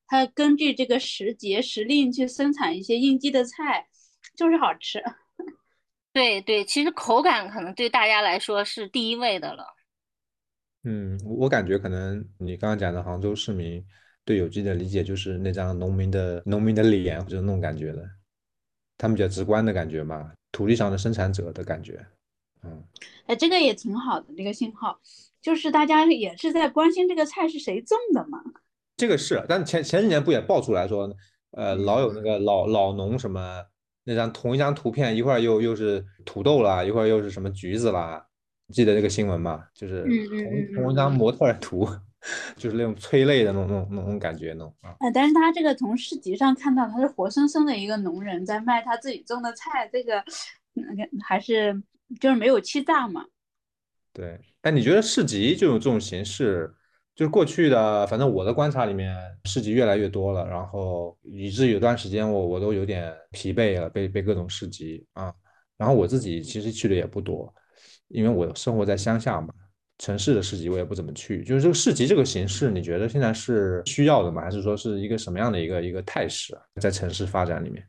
[0.07, 3.87] 它根据这个时节时令去生产一些应季的菜，
[4.35, 5.05] 就是好吃。
[6.15, 9.76] 对对，其实口感可能对大家来说是第一位的了。
[10.89, 13.85] 嗯，我感觉可能你刚刚讲的杭州市民
[14.25, 18.09] 对有机的理解就是那张农民的农民的脸，就是那种感觉的，
[18.97, 22.07] 他们比较直观的感觉嘛，土地上的生产者的感觉。
[22.63, 22.85] 嗯，
[23.27, 25.01] 哎，这个也挺好的，这个信号
[25.43, 28.41] 就是大家也是在关心这个菜是谁种的嘛。
[28.97, 31.13] 这个是，但前前几年不也爆出来说，
[31.51, 33.65] 呃，老有那个老老农什么
[34.05, 38.25] 那张同一张图片，一会儿又又是土豆啦，一会儿又是什么橘子啦，
[38.73, 39.65] 记得这个新闻吗？
[39.75, 41.89] 就是同同一张模特图，
[42.57, 44.75] 就是那种催泪的那种那种那种感觉那种。
[44.81, 50.23] 啊，但是他这个从市集上看到他是活生生的一个农人在卖他自己种的菜，这个
[50.75, 51.83] 那个还是
[52.21, 53.25] 就是没有欺诈嘛。
[54.13, 56.73] 对，哎，你觉得市集这种这种形式？
[57.15, 65.33] 就是过去的，反正我的观察里面，市集越来越多了，然后以至于有段时间我我都有点疲惫了，被被各种市集啊，
[65.79, 67.51] 然后我自己其实去的也不多，
[68.09, 69.53] 因为我生活在乡下嘛，
[69.99, 71.43] 城市的市集我也不怎么去。
[71.45, 74.43] 就是这个市集这个形式，你觉得现在是需要的吗？
[74.43, 76.63] 还是说是一个什么样的一个一个态势啊？
[76.81, 77.87] 在城市发展里面，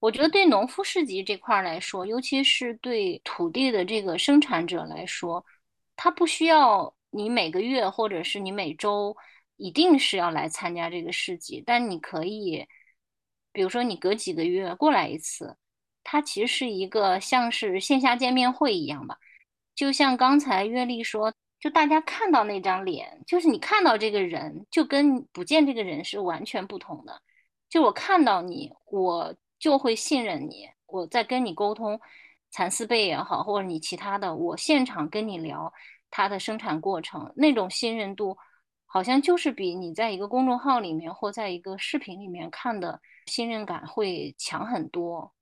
[0.00, 5.44] 我觉得对农夫市集这块来说，尤其是对土地的这个生产者来说，
[5.96, 6.94] 他不需要。
[7.14, 9.14] 你每个月或者是你每周
[9.58, 12.66] 一定是要来参加这个市集，但你可以，
[13.52, 15.54] 比如说你隔几个月过来一次，
[16.04, 19.16] 它其实是一个像是线下见面会一样吧。
[19.74, 27.20] 就像刚才月丽说，就大家看到那张脸，就是你看到这个人，就跟不见这个人是完全不同的。
[27.68, 31.98] 就我看到你，我就会信任你，我在跟你沟通
[32.50, 35.72] 蚕丝被也好，或者你其他的，我现场跟你聊。
[36.14, 38.36] 它的生产过程那种信任度，
[38.84, 45.32] 好像就是比你在一个公众号里面或在一个视频里面看的信任感会强很多。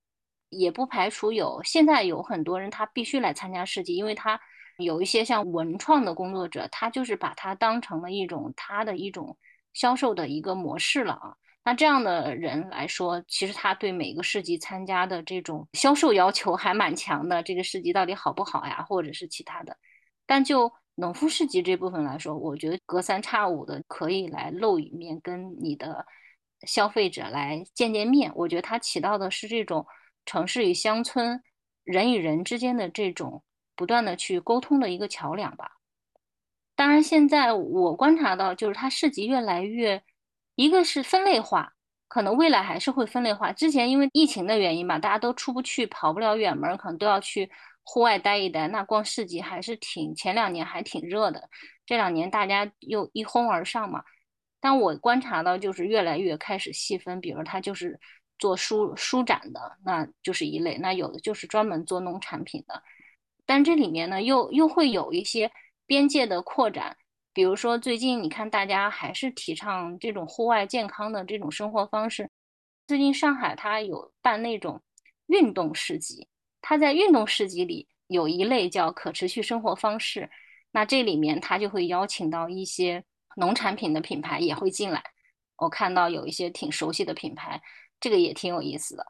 [0.51, 4.38] 也不排除有现在有很多人他必须来参加市集，因为他
[4.78, 9.36] 有一些像文创的工作者，他就是把它当成了一种他的一种
[9.72, 11.34] 销售的一个模式了啊。
[11.62, 17.42] 那这样的人来说，其实他对每个市集参加的这种销售要求还蛮强的。
[17.42, 19.76] 这个市集到底好不好呀，或者是其他的？
[20.26, 26.07] 但就农夫市集这部分来说，我觉得隔三差五的可以来露一面，跟你的
[26.66, 28.32] 消费者来见见面。
[28.34, 29.86] 我觉得它起到的是这种
[30.25, 31.43] 城市与乡村、
[31.85, 33.43] 人与人之间的这种
[33.75, 35.73] 不断的去沟通的一个桥梁吧。
[36.75, 40.03] 当然，现在我观察到，就是它市集越来越。
[40.57, 41.73] 一个是分类化，
[42.07, 43.51] 可能未来还是会分类化。
[43.51, 47.51] 之前因为疫情的原因嘛，大家都出不去，跑不了远门，可能都要去
[47.83, 48.68] 户外待一待。
[48.68, 51.49] 那逛市集还是挺，前两年还挺热的，
[51.87, 54.05] 这两年大家又一哄而上嘛。
[54.61, 57.99] 但我观察到，就是越来越开始细分，比如它就是
[58.41, 62.82] 做书书展的，那就是一类；那有的就是专门做农产品的。
[63.47, 65.53] 但这里面呢，又又会有一些
[65.86, 66.97] 边界的扩展。
[67.32, 72.28] 比如说，最近你看，大家还是提倡这种户外健康的这种生活方式。
[72.88, 74.82] 最近上海它有办那种
[75.26, 76.26] 运动市集，
[76.61, 80.28] 它在运动市集里有一类叫可持续生活方式。
[80.72, 83.05] 那这里面它就会邀请到一些
[83.36, 85.03] 农产品的品牌也会进来。
[85.57, 87.61] 我看到有一些挺熟悉的品牌，
[88.01, 89.07] 这个也挺有意思的。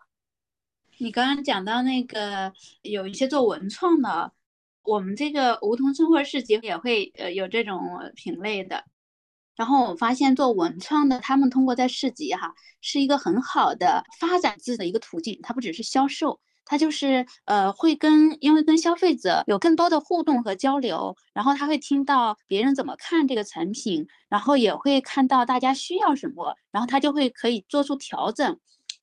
[0.98, 4.32] 你刚刚讲到那个有一些做文创的。
[4.82, 7.80] 我们这个梧桐生活市集也会呃有这种
[8.16, 8.82] 品类的，
[9.54, 15.38] 然后我发现做文创的，他们通过在市集哈是一个很好的发展自己的一个途径。
[15.42, 28.58] 它不只是销售，它就是呃会跟因为跟消费者有更多的互动和交流，然后他会听到别人怎么看这个产品，然后也会看到大家需要什么，然后他就会可以做出调整，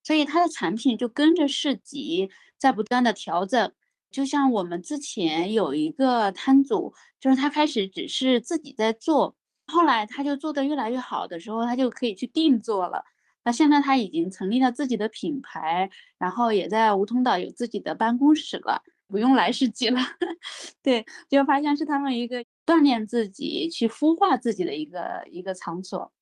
[0.08, 3.74] 所以他的产品就跟着市集在不断的调整。
[4.10, 9.36] 就像我们之前有一个摊主，就是他开始只是自己在做，
[9.66, 13.04] 后来他就做的越来越好的时候，他就可以去定做了。
[13.44, 20.00] 那现在他已经成立了自己的品牌，然后也在梧桐岛有自己的办公室了，不用来市集了。
[20.82, 26.14] 对，就发现是他们一个锻炼自己、去孵化自己的一个一个场所。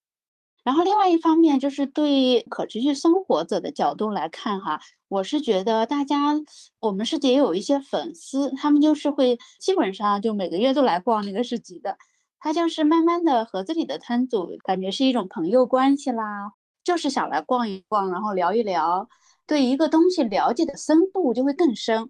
[0.66, 6.42] 然后另外一方面就是对可持续生活者的角度来看哈，我是觉得大家
[6.80, 12.00] 我们市集也有一些粉丝，他们就是会基本上就每个月都来逛那个市集的，
[12.40, 16.52] 他就是慢慢的和这里的摊主感觉是一种朋友关系啦，
[16.84, 19.08] 就是想来逛一逛，然后聊一聊，
[19.46, 22.10] 对一个东西了解的深度就会更深，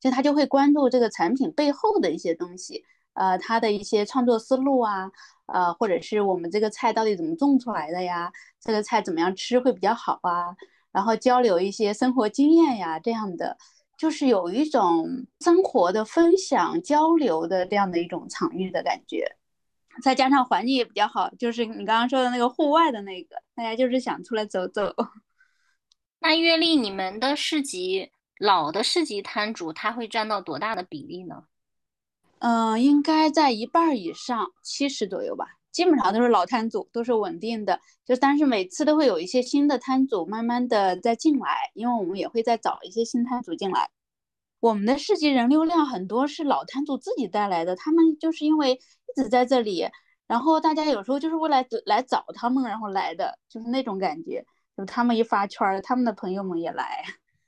[0.00, 2.82] 就他就会关注这个产品背后的一些东西。
[3.14, 5.10] 呃，他的一些创作思路啊，
[5.46, 8.32] 呃，或者是我们这个菜到底怎么种出来的呀？
[8.60, 10.54] 这个菜怎么样吃会比较好啊？
[10.92, 13.56] 然后交流一些生活经验呀，这样的，
[13.98, 19.36] 就是有一种生活的分享交流的这样的一种场域的感觉。
[20.02, 24.92] 再加上环境也比较好，就是你刚刚说的那个户外的那个，大家就是想出来走走。
[26.18, 31.44] 那月历，你们的市集老的市集摊主他会占到多大的比例呢？
[32.46, 35.46] 嗯，应该在一半以上，七十左右吧。
[35.72, 37.80] 基本上都是老摊主，都是稳定的。
[38.04, 43.88] 就但是每次都会有一些新的摊主慢慢的在进来，因为我们也会再找一些新摊主进来。
[44.60, 49.88] 我们的市集人流量很多是老摊主自己带来的，他们就是因为一直在这里，
[50.26, 54.44] 然后大家有时候就是为了来找他们然后来的，就是那种感觉。
[54.76, 57.04] 就他们一发圈，他们的朋友们也来。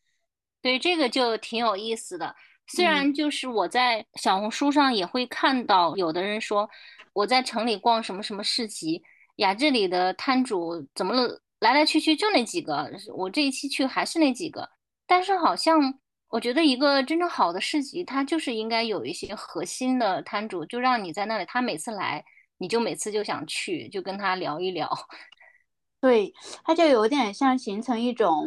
[0.62, 2.34] 对，这个就挺有意思的。
[2.66, 6.68] 虽然就是我在小红书上也会看到有的人说
[7.12, 9.02] 我在城里逛什么什么市集
[9.36, 14.68] 呀，这里的摊主怎么了来来去去就那几个，我这一期去还是那几个。
[15.06, 15.98] 但是好像
[16.28, 22.24] 我觉得一个真正好的市集，它就是应该有一些核心的摊主，就让你在那里，他每次来
[22.58, 24.90] 你就每次就想去，就跟他聊一聊。
[26.00, 26.32] 对，
[26.64, 28.44] 他就有点像形成一种。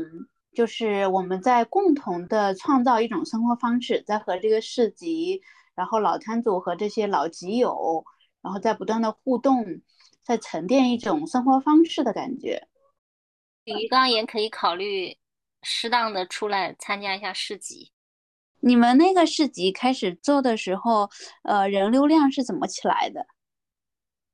[0.53, 5.41] 就是我们在共同的创造一种生活方式，在和这个市集，
[5.75, 8.03] 然后老摊主和这些老集友，
[8.41, 9.81] 然后在不断的互动，
[10.23, 12.67] 在沉淀一种生活方式的感觉。
[13.65, 15.17] 鱼缸也可以考虑
[15.61, 17.91] 适当的出来参加一下市集。
[18.61, 21.09] 你们那个市集开始做的时候，
[21.43, 23.25] 呃，人流量是怎么起来的？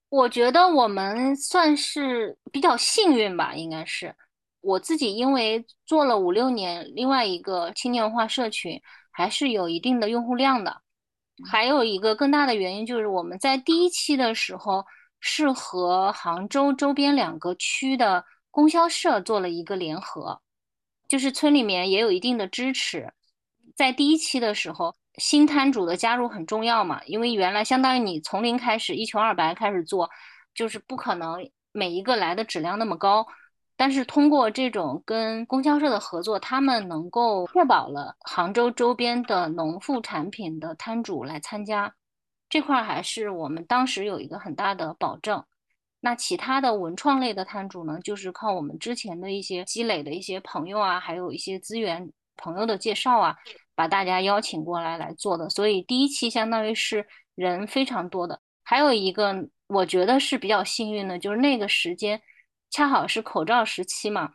[0.09, 4.15] 我觉得我们算是比较幸运吧，应该是。
[4.65, 10.81] 我自己因为做了五六年，另外一个青年文化社群还是有一定的用户量的。
[11.51, 14.83] 还有一个更大的原因就是我们在第一期的时候
[15.19, 20.41] 是和杭州周边两个区的供销社做了一个联合，
[21.07, 23.13] 就是村里面也有一定的支持。
[23.75, 30.09] 在第一期的时候，新摊主的加入很重要嘛，因为原来相当于你从零开始一穷二白开始做，
[30.55, 31.47] 就是不可能。
[31.71, 33.27] 每一个来的质量那么高。
[33.77, 41.93] 但是通过这种跟供销社的合作，他们能够确保了杭州周边的农副产品的摊主来参加，
[42.47, 45.43] 这块还是我们当时有一个很大的保证。
[45.99, 53.35] 那其他的文创类的摊主呢，就是靠我们之前的一些积累的一些朋友啊，还有一些资源朋友的介绍啊，
[53.75, 55.49] 把大家邀请过来来做的。
[55.49, 57.05] 所以第一期相当于是
[57.35, 58.39] 人非常多的。
[58.63, 59.35] 还有一个
[59.67, 62.21] 我觉得是比较幸运的，就是那个时间。
[62.75, 64.33] 恰好是口罩时期嘛，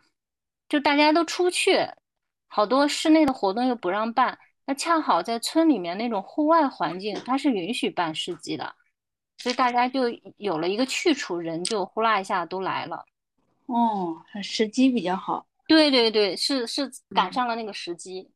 [0.66, 1.86] 就大家都出不去，
[2.48, 4.38] 好多室内的活动又不让办。
[4.64, 8.74] 那恰好在村里面那种户外环境，它是允许办市集的，
[9.36, 10.04] 所以大家就
[10.38, 13.04] 有了一个去处，人就呼啦一下都来了。
[13.66, 15.46] 哦，时机比较好。
[15.68, 18.30] 对对对，是是赶上了那个时机。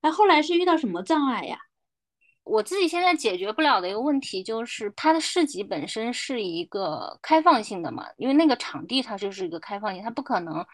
[0.00, 1.60] 那后来是遇到什么障碍呀？
[2.48, 10.64] 我自己现在解决不了的一个问题就是，它的市集本身是一个开放性的嘛，因为那个场地它就是一个开放性，它不可能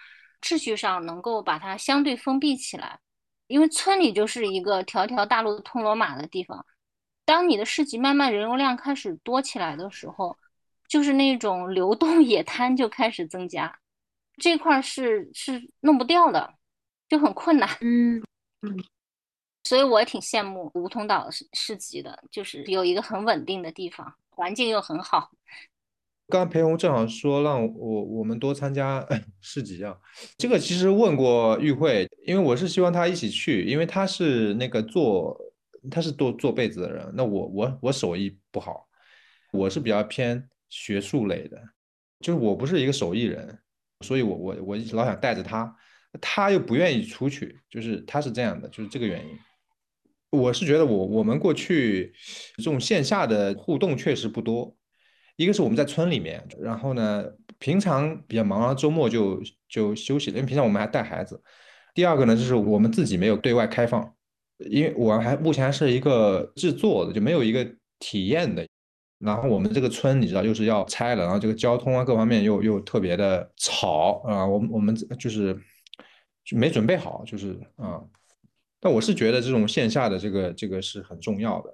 [0.41, 2.99] 秩序上能够把它相对封闭起来，
[3.49, 6.65] 因为村里就是一个条条大路通罗马的地方。
[7.25, 10.37] 当你的市集慢慢人流量开始多起来的时候，
[10.89, 13.79] 就是那种流动野摊就开始增加，
[14.37, 16.55] 这块是是弄不掉的，
[17.09, 17.69] 就很困难。
[17.81, 18.23] 嗯
[18.63, 18.85] 嗯。
[19.65, 25.31] 所以我也挺羡慕梧桐岛市市集的，就是有一个很稳定的地方，环境又很好。
[26.29, 29.07] 刚刚裴红正好说让我我们多参加
[29.43, 29.95] 市集啊，
[30.39, 35.39] 这个其实问过玉慧，因为我是希望他一起去，因为他是那个做
[35.91, 38.87] 他是做做被子的人，那我我我手艺不好，
[39.53, 41.61] 我是比较偏学术类的，
[42.21, 43.59] 就是我不是一个手艺人，
[44.01, 45.77] 所以我我我一直老想带着他，
[46.23, 49.39] 他又不愿意出去，就是他是这样的，就是这个原因。
[50.35, 52.13] 我是觉得，我我们过去
[52.57, 54.77] 这种线下的互动确实不多。
[55.37, 57.25] 一个是我们在村里面，然后呢，
[57.59, 61.43] 平常比较忙，周末就就休息，因为平常我们还带孩子。
[61.93, 64.15] 第二个呢，就是我们自己没有对外开放，
[64.59, 67.69] 因为我还目前还是一个制作的，就没有一个
[67.99, 68.65] 体验的。
[69.19, 75.59] 然后我们这个村你知道，又是要拆了，然后这个交通啊各方面又又特别的吵啊，我们我们就是
[76.45, 78.01] 就没准备好，就是啊。
[78.85, 81.71] 但我是觉得这种线下的这个这个是很重要的，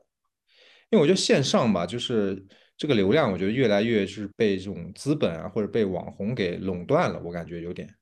[0.91, 2.41] 因为我觉得线上吧，就是
[2.77, 7.21] 这个流量，我觉得越来越是被这种资本啊或者被网红给垄断了。
[7.25, 7.93] 我感觉有点，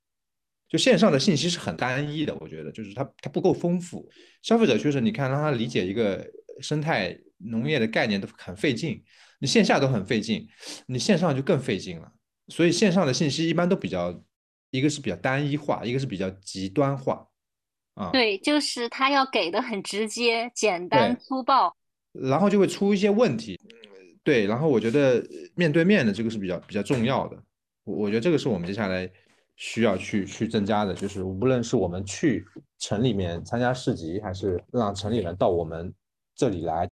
[0.69, 4.07] 就线上的信息是很单一的，我觉得就是它它不够丰富。
[4.43, 6.23] 消费者确实，你看让他理解一个
[6.61, 9.03] 生态农业的概念都很费劲，
[9.41, 10.47] 你线下都很费劲，
[10.87, 12.13] 你线上就更费劲了。
[12.49, 14.23] 所以线上的信息一般都比较，
[14.71, 17.27] 一个是比较单一化，一个是比较极端化。
[18.13, 21.75] 对，就是他要给的很直接、简单、粗暴，
[22.13, 23.61] 然后就会出一些问题。
[24.23, 25.25] 对，然后我觉得
[25.55, 27.37] 面对面的这个是比较比较重要的。
[27.85, 29.11] 我我觉得这个是我们接下来
[29.57, 32.45] 需要去去增加的，就是无论是我们去
[32.79, 35.93] 城里面参加市集，还是让城里人到我们
[36.35, 36.89] 这里来。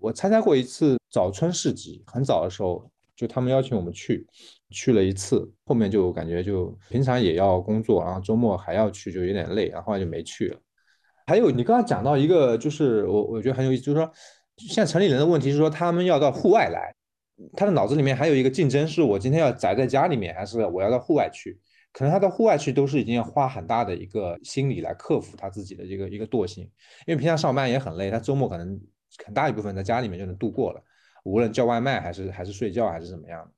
[0.00, 4.26] 我参加过一次早春市集，很早的时候就他们邀请我们去，
[4.70, 10.60] 去了一次，后面就感觉就平常也要工作，然后周末还要去，就有点累，然后后来就没去了。
[11.26, 14.10] 还有你刚刚讲到一个，就是我我觉得很有意思，就是说，
[14.56, 16.94] 现在城里人的问题是说，他们要到户外来，
[17.54, 21.58] 他的脑子里面还有一个竞争，是我今天要宅在家里面，还是我要到户外去？
[21.92, 26.64] 可能他到户外去都是已经要花很大的一个心理来克服他自己的一个一个惰性，
[27.06, 28.78] 因为平常上班也很累，他周末可能
[29.24, 30.82] 很大一部分在家里面就能度过了，
[31.24, 33.50] 无论叫外卖还是还是睡觉还是怎么样的。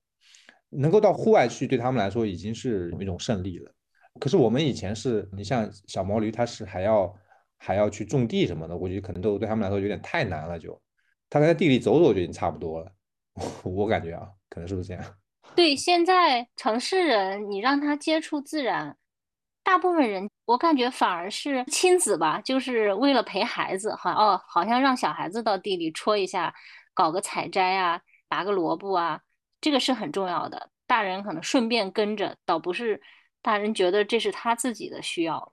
[0.71, 3.71] 能够到户外去，对他们来说已经是一种胜利了。
[4.19, 7.15] 可是我们以前是，你像小毛驴，它是还要
[7.59, 10.59] 还要去种地什么的，我觉得可能都对他们来说有点太难了。
[10.59, 10.81] 就
[11.29, 12.93] 他在地里走走就已经差不多了，
[13.63, 15.05] 我感觉啊，可能是不是这样？
[15.55, 18.97] 对，现在城市人你让他接触自然，
[19.63, 26.55] 大部分人我感觉反而是亲子吧，就是为了陪孩子，好哦，好像让小孩子到地里戳一下，
[26.95, 29.21] 搞个采摘啊，拔个萝卜啊。
[29.61, 33.01] 这个是很重要的，大人可能顺便跟着，倒不是
[33.43, 35.53] 大人觉得这是他自己的需要了。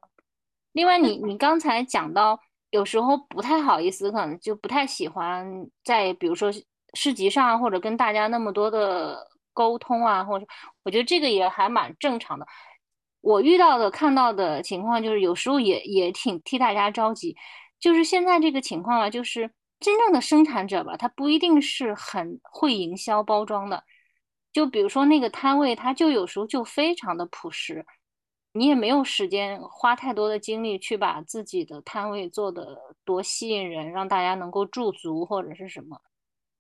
[0.72, 2.40] 另外，你你刚才讲到，
[2.70, 6.52] 有时候不太好意思，可能就不太喜欢在比如说
[6.94, 10.46] 市集上或者跟大家那么多的沟通啊，或者
[10.84, 12.46] 我觉得这个也还蛮正常的。
[13.22, 17.36] 我遇到的看到的情况就是，有时候也也挺替大家着急，
[17.80, 23.84] 就是现在这个情况啊，就是真正的生产者吧，他不一定是很会营销包装的。
[24.58, 27.86] 就比如说那个摊位，它就有时候就非常的朴实，
[28.54, 36.02] 你也没有时间花太多的精力去把自己的摊位做的多吸引人，让大家能够驻足或者是什么。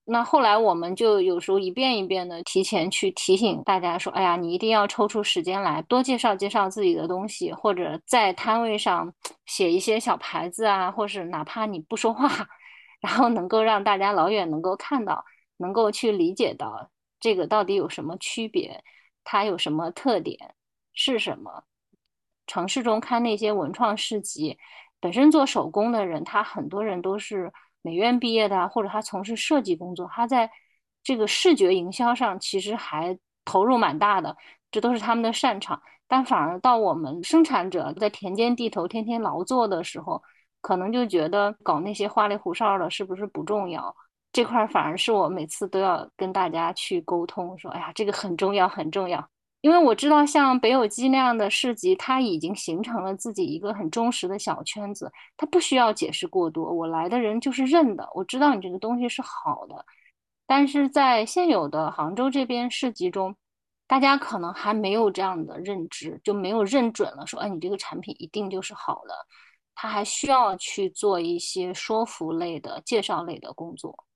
[0.05, 9.11] 那后来我们就有时候一遍一遍的提前去提醒大家说，哎呀，你一定要抽出时间来多介绍介绍自己的东西，或者在摊位上
[9.47, 12.29] 写一些小牌子啊，或是哪怕你不说话，
[13.01, 15.25] 然后能够让大家老远能够看到，
[15.57, 18.83] 能够去理解到这个到底有什么区别，
[19.23, 20.55] 它有什么特点，
[20.93, 21.63] 是什么。
[22.47, 24.57] 城市中看那些文创市集，
[24.99, 27.51] 本身做手工的人，他很多人都是。
[27.83, 30.51] 美院毕业的，或者他从事设计工作，他在
[31.03, 34.35] 这个视觉营销上其实还投入蛮大的，
[34.71, 35.81] 这都是他们的擅长。
[36.05, 40.21] 但反而到我们生产者在田间地头天天劳作的时候，
[40.59, 43.95] 可能就觉得搞那些花里胡哨的是不是不重要？
[44.31, 49.27] 这块反而是我每次都要跟大家去沟通，说，哎呀，这个很重要，很重要。
[49.61, 56.71] 因为我知道，像北有机那样的市集，它已经形成了自己一个很忠实的小圈子，它不需要解释过多。
[56.71, 59.83] 我来的人就是认的，我知道你这个东西是好的。
[60.45, 63.35] 但是在现有的杭州这边市集中，
[63.87, 69.15] 大家可能还没有这样的认知，就没有认准了，说，哎，你这个产品一定就是好的。
[69.73, 74.06] 他还需要去做一些说服类的、介绍类的工作。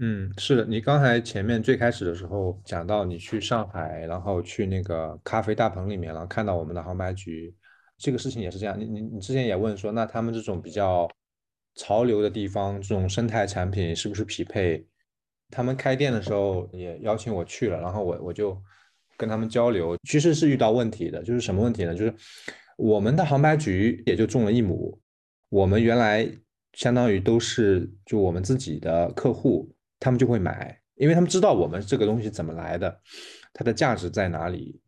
[0.00, 7.52] 嗯，是的，你刚才前面最开始的时候讲到你去上海，然后去那个咖啡大棚里面，然后看到我们的杭白菊，
[7.96, 8.78] 这个事情也是这样。
[8.78, 11.10] 你你你之前也问说，那他们这种比较
[11.74, 14.86] 潮流的地方，这种生态产品是不是匹配？
[15.50, 18.56] 他们开店的时候也邀请我去了，然后我我就
[19.16, 21.92] 跟他们交流，其实是遇到问题的，就是什么问题呢？
[21.92, 22.14] 就是
[22.76, 24.96] 我们的杭白菊也就种了一亩，
[25.48, 26.30] 我们原来
[26.74, 29.68] 相当于都是就我们自己的客户。
[30.00, 33.00] 他们就会买，因为他们知道我们这个东西怎么来的，
[33.52, 34.80] 它的价值在哪里。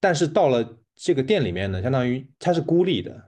[0.00, 3.22] 但是到了这个店里面呢，相当于它是孤立的，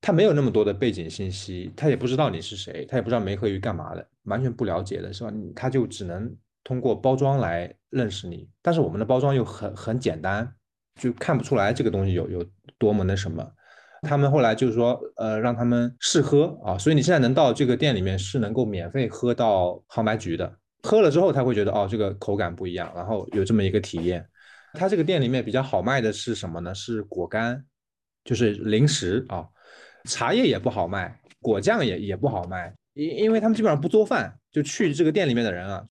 [0.00, 5.32] 它没有那么多的背景信息，他也不知道你是谁，他也不知道梅和鱼干嘛的，完全不了解的是吧？
[5.54, 8.48] 他就只能通过包装来认识你。
[8.62, 10.52] 但是我们的包装又很很简单，
[11.00, 12.44] 就看不出来这个东西有有
[12.78, 13.48] 多么那什么。
[14.02, 20.52] 他们后来就是说，呃，让他们试喝啊，所以你现在能到这个店里面是能够免费喝到杭白菊的。
[20.82, 24.24] 喝了之后他会觉得，哦，这个口感不一样，然后有这么一个体验。
[24.74, 26.74] 他这个店里面比较好卖的是什么呢？
[26.74, 27.64] 是果干，
[28.24, 29.46] 就是零食啊。
[30.04, 35.84] 茶叶也不好卖，果酱也也不好卖，因因为他们基本上不做饭，就去这个店里面的人啊，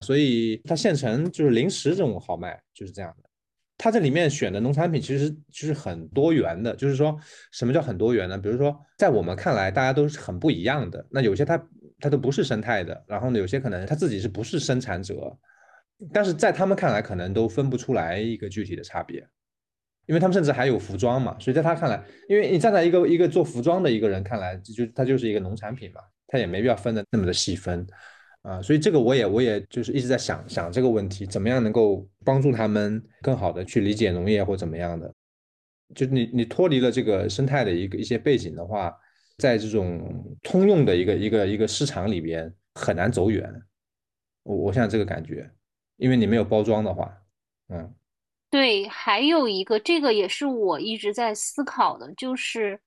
[0.00, 3.23] 所以他现成就是零食这种好卖，就是这样的。
[3.76, 7.18] 它这里面选的农产品其实就是很多元的，就是说
[7.52, 8.38] 什么叫很多元呢？
[8.38, 11.04] 比如说在我们看来，大家都是很不一样的。
[11.10, 11.60] 那有些它
[11.98, 15.36] 它都不是生态的，然后呢，有些可能他自己是不是生产者，
[16.12, 19.18] 但是在他们看来，可能都分不出来一个具体的差别，
[20.06, 21.36] 因为他们甚至还有服装嘛。
[21.40, 27.86] 所以在他看来，因为你站在一个一个做服装的一个人看来，就它就是一个农产品嘛，他也没必要分的那么的细分。
[28.44, 35.10] 啊，所以这个我也我也就是一直在想想这个问题，怎么样能够帮助他们更好的去理解农业或怎么样的？
[35.94, 38.94] 就你你脱离了这个生态的一个一些背景的话，
[39.38, 43.50] 在这种通用的一个一个一个市场里边很难走远。
[44.42, 45.50] 我我现在这个感觉，
[45.96, 47.10] 因为你没有包装的话，
[47.70, 47.94] 嗯，
[48.50, 52.78] 对，还有一个这个也是我一直在思考的，就是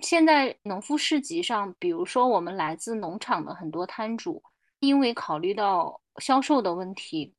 [0.00, 4.42] 现在农夫市集上，比如说我们来自农场的很多摊主。
[4.80, 7.34] 因为考虑到销售的问题，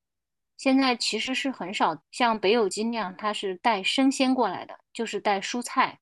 [0.58, 6.00] 现在其实是很少像北有金那样，它是带生鲜过来的，就是带蔬菜。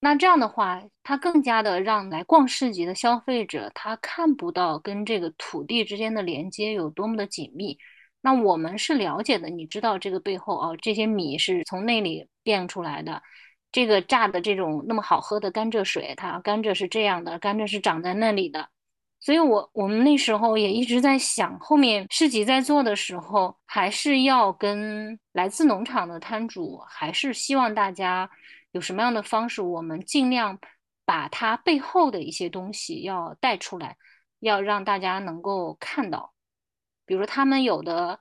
[0.00, 7.78] 那这样的话，它更加的让来逛市集的消费者他看不到跟这个土地之间的连接有多么的紧密。
[8.22, 13.22] 那我们是了解的，你知道这个背后哦，这些米是从那里变出来的，
[13.72, 18.68] 这个榨的这种那么好喝的甘蔗水，它甘蔗是这样的，甘蔗是长在那里的。
[19.22, 28.30] 所以，我我们那时候也一直在想，后面市集在做的时候，还是要跟来自农场的摊主，还是希望大家
[28.72, 30.58] 有什么样的方式，我们尽量
[31.04, 33.98] 把它背后的一些东西要带出来，
[34.38, 36.32] 要让大家能够看到。
[37.04, 38.20] 比如他们有的，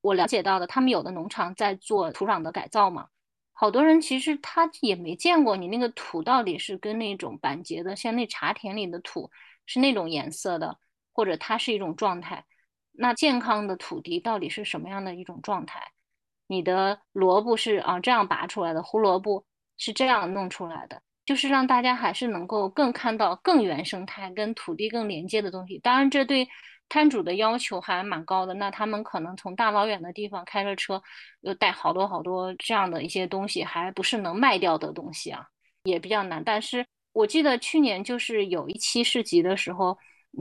[0.00, 3.08] 我了解到的，他们有的农场在做土壤的改造嘛，
[3.52, 9.28] 好多人其实他也没见过你那个土到底是跟那种板结的，像那茶田里的土。
[9.66, 10.78] 是那种颜色的，
[11.12, 12.44] 或者它是一种状态。
[12.92, 15.92] 那健康的土地到底是什么样的一种状态？
[16.46, 19.44] 你的萝卜是啊这样拔出来的，胡萝卜
[19.76, 25.78] 是这样弄出来的，就是让大家还是能够更看到更原生态、跟土地更连接的东西。
[25.80, 26.48] 当然，这对
[26.88, 28.54] 摊主的要求还蛮高的。
[28.54, 31.02] 那他们可能从大老远的地方开着车，
[31.40, 35.48] 又带好多好多这样的一些东西，还不是能卖掉的东西啊，
[35.82, 36.42] 也比较难。
[36.42, 36.86] 但是。
[37.16, 39.96] 我记得去年就是有一期市集的时候，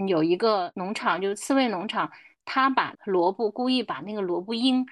[0.07, 2.11] 有一个农场，就是刺猬农场，
[2.43, 4.85] 他把萝卜故意把那个萝卜缨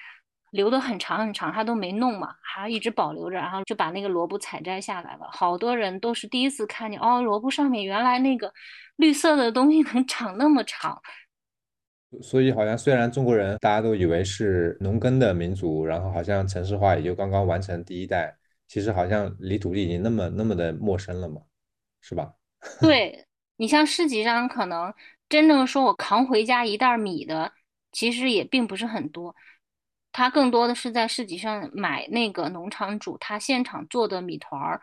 [0.52, 5.28] 留得很长很长，他都没弄嘛，还一直保留着，然后就把那个萝卜采摘下来了。
[5.34, 8.54] 好多人都是第一次看见，哦，萝卜上面原来那个
[8.96, 11.02] 绿色的东西能长那么长。
[12.22, 18.38] 所以好像虽然中国人大家都以为是农耕的民族，然后好像城市化也就刚刚完成第一代，
[18.70, 21.42] 其实好像离土地已经那么那么的陌生了嘛，
[22.04, 22.34] 是吧？
[22.82, 23.26] 对
[23.56, 24.94] 你像市集上可能
[25.30, 27.52] 真正说我扛回家一袋米的，
[27.92, 29.36] 其实也并不是很多，
[30.12, 34.82] 他更多的是在市集上买那个农场主他现场做的米团儿，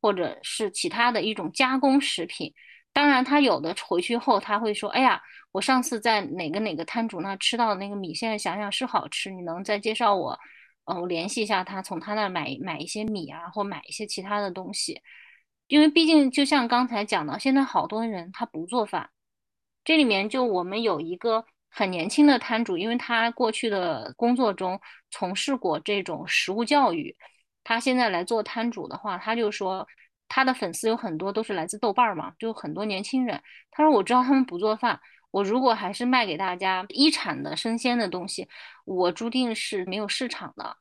[0.00, 2.54] 或者是其他的一种加工食品。
[2.92, 5.20] 当然，他有的回去后他会说：“哎呀，
[5.52, 9.30] 我上次在哪个哪个摊主那吃到的那个米，现在想想是好吃。
[9.30, 10.38] 你能再介绍我？
[10.84, 15.00] 呃，我联系一下他，从他那买买一些米啊，或买一些其他的东西。
[15.70, 19.08] 因为毕竟就像刚才讲的，现在好多人他不做饭。
[19.84, 27.16] 这里面就我们有一个很年轻的摊主，因为他过去的工作中从事过这种食物教育，
[27.62, 29.86] 他现在来做摊主的话，他就说。”
[30.32, 33.42] 他的粉丝有很多都是来自豆瓣嘛，就很多年轻人。
[33.72, 35.00] 他说：“我知道他们不做饭，
[35.32, 38.48] 我如果还是卖给大家一产的生鲜的东西，
[38.84, 40.76] 我注定是没有市场的。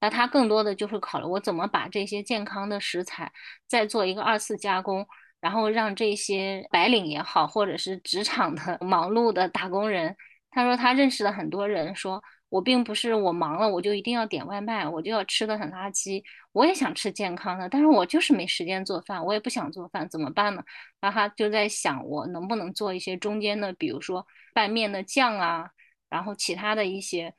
[0.00, 3.32] 那他更多的就是考虑我怎么把这些健康的食材
[3.66, 5.06] 再做一个二次加工，
[5.40, 10.16] 然后让这些白领也好，或者是职场的忙碌的打工人。
[10.50, 16.20] 他说他认识了很多人说。”我并不是我忙了我就一定要点外卖，我就要吃的很垃圾。
[16.50, 20.64] 我也想吃健康的，但是我就是没时间做饭，我也不想做饭，怎么办呢？
[21.00, 25.70] 那他就在想，我能不能做一些中间的，比如说拌面的酱啊，
[26.08, 27.32] 然后其他的一些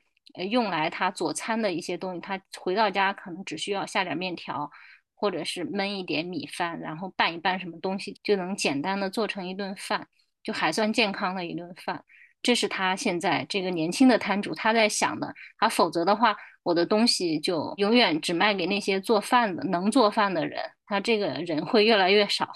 [0.50, 2.20] 用来他佐餐的一些东西。
[2.20, 4.70] 他回到家可能只需要下点面条，
[5.14, 10.08] 或者是焖一点米饭，然后拌一拌什么东西，就能简单的做成一顿饭，
[10.42, 12.04] 就还算健康的一顿饭。
[12.42, 22.50] 这是他现在这个年轻的摊主他在想的，他否则的话，我的东西就永远只卖给那些做饭的、能做饭的人，他这个人会越来越少。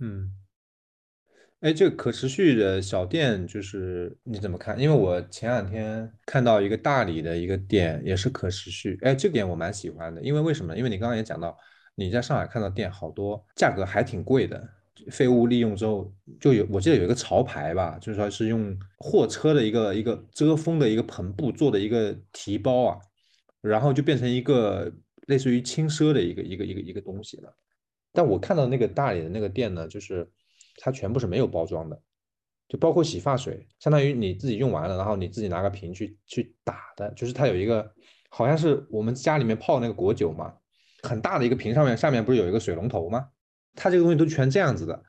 [0.00, 0.32] 嗯，
[1.64, 4.78] 哎，这个可持续的小店就是你怎么看？
[4.78, 10.76] 因为我前两天看到一个大理的一个店也是可持续，哎，这个点我蛮喜欢的，因为为什么？
[10.76, 11.56] 因为你刚刚也讲到，
[11.94, 14.62] 你在上海看到店好多价格还挺贵的。
[15.10, 22.98] 废物利用之后，就有我记得有一个潮牌吧，就是说是用货车的一个一个遮风的一个篷布做的一个提包啊，
[23.62, 24.92] 然后就变成一个
[25.28, 27.56] 类似于轻奢的一个一个一个一个东西了。
[28.12, 30.28] 但我看到那个大理的那个店呢，就是
[30.76, 32.00] 它全部是没有包装的，
[32.68, 37.90] 就包括洗发水，相当于你自己用完了，然后你自己拿个瓶去去打的，就是它有一个
[38.28, 40.52] 好像是我们家里面泡那个果酒嘛，
[41.02, 43.28] 很大的一个瓶上面下面不是有一个水龙头吗？
[43.76, 45.02] 它这个东西都全这样子的，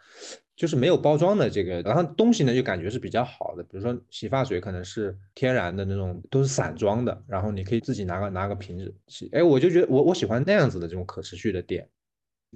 [0.55, 9.29] 就是没有包装的这个，然后东西呢就感觉是比较好的，比如说洗发水可能是天然的那种，都是散装的，然后你可以自己拿个拿个瓶子洗。
[9.33, 11.87] 哎，我就觉得我我喜欢那样子的这种可持续的店。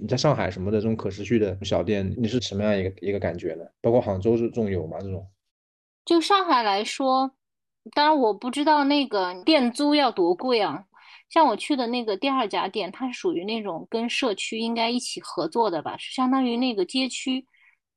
[0.00, 3.64] 你在上海什么的这种可持续的小店，你是什么样一个一个感觉呢？
[3.80, 4.96] 包括杭州是这种有吗？
[5.00, 5.26] 这种？
[6.04, 7.30] 就上海来说，
[7.92, 10.84] 当然我不知道那个店租要多贵啊。
[11.28, 17.46] 像我去的那个第二家店，它是属于那种跟社区应该一起合作的吧，是相当于那个街区，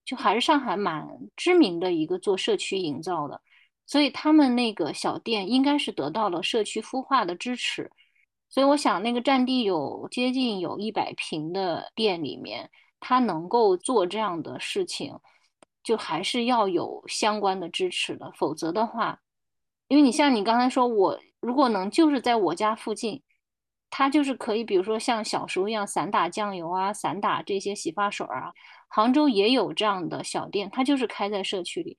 [0.06, 3.42] 就还是上海蛮知名的一个做社区营造的，
[3.88, 7.90] 所以他们那个小店应该是得到了社区孵化的支持，
[8.54, 15.18] 所以我想那个占地有接近有一百平的店里面，它能够做这样的事情，
[15.82, 19.22] 就还是要有相关的支持的，否则的话，
[19.88, 21.20] 因为你像你刚才说我。
[21.40, 23.22] 如果能就是在我家附近，
[23.90, 28.54] 它就是可以，比如说像小时候一样散打酱油啊，散打这些洗发水啊。
[28.88, 31.98] 杭州也有这样的小店，它就是开在社区里，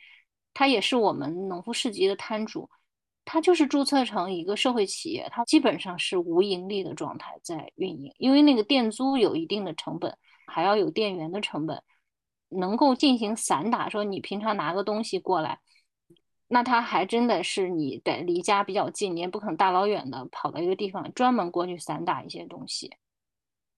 [0.54, 2.70] 它也是我们农夫市集的摊主，
[3.24, 10.16] 它就是注册成一个社会企业，它基本上是无盈利的状态在运营，因为那个店租有一定的成本，
[10.46, 11.82] 还要有店员的成本，
[12.50, 15.60] 能够进行散打，说你平常拿个东西过来。
[16.46, 22.92] 那他还真的是你得离家比较近，你也不可能大老远的跑到一个地方专门过去散打一些东西。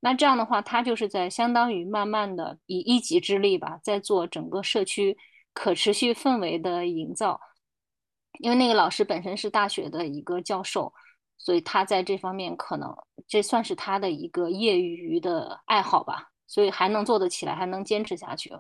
[0.00, 5.16] 那这样的话，他就是在相当于慢慢的以一己之力吧，在做整个社区
[5.52, 7.40] 可持续氛围的营造。
[8.38, 10.92] 因为那个老师本身是大学的一个教授，
[11.38, 12.94] 所以他在这方面可能
[13.26, 18.52] 这算是他的一个业余的爱好吧，所以还能做得起来，还能坚持下去。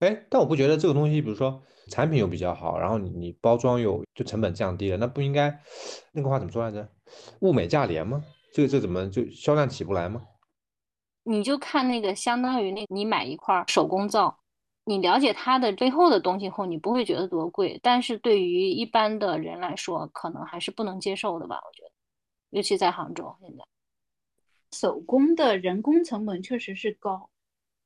[0.00, 5.58] 哎，但我不觉得这个东西，比如说产品又比较好，然后你你包装又就成本降低了，那不应该
[6.12, 6.86] 那个话怎么说来着？
[7.40, 8.22] 物美价廉吗？
[8.52, 10.22] 这个这怎么就销量起不来吗？
[11.24, 14.38] 你就看那个相当于那，你买一块手工皂，
[14.88, 21.56] 你了解它的背后的东西后，你不会觉得多贵，但是对于一般的人来说，可能还是不能接受的吧？
[21.56, 21.90] 我觉得，
[22.50, 23.64] 尤其在杭州现在，
[24.70, 27.28] 手工的人工成本确实是高，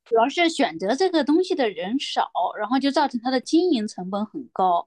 [0.05, 4.87] 主要是选择这个东西的人少，然后就造成它的经营成本很高。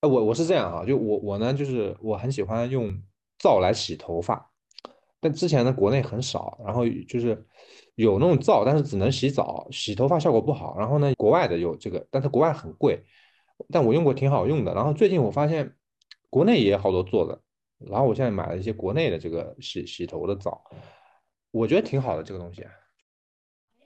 [0.00, 2.90] 呃，我我是这样啊，就我我呢，就是我很喜欢用
[3.38, 4.50] 皂来洗头发，
[5.20, 7.46] 但之前呢国内很少，然后就是
[7.98, 10.78] 有那种皂，但是只能洗澡，洗头发效果不好。
[10.78, 13.02] 然后呢，国外的有这个，但是国外很贵，
[13.72, 14.72] 但我用过挺好用的。
[14.72, 15.74] 然后最近我发现
[16.30, 17.40] 国内也有好多做的，
[17.90, 20.62] 然后我现在买了一些国内的这个洗洗头的皂，
[21.50, 22.64] 我觉得挺好的这个东西。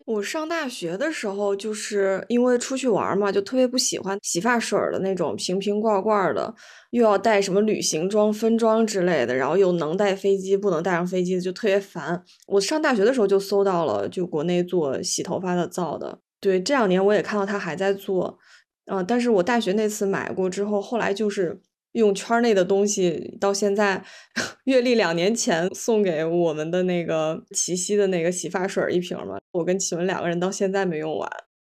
[0.05, 6.55] 我上大学的时候，就是因为出去玩嘛，就特别不喜欢洗发水的那种瓶瓶罐罐的，
[6.91, 12.23] 又要带什么旅行装、分装之类的，然后又能带飞机不能带上飞机的，就特别烦。
[12.47, 16.19] 我上大学的时候就搜到了，就国内做洗头发的皂的。
[16.41, 18.39] 对，这两年我也看到他还在做，
[18.87, 21.61] 嗯，但是我大学那次买过之后，后来就是。
[21.93, 24.05] 用圈内的东西，到现在，
[24.65, 31.31] 月历两年前送给我们的那个齐溪的那个洗发水一瓶嘛，我跟启文两个人到现在没用完，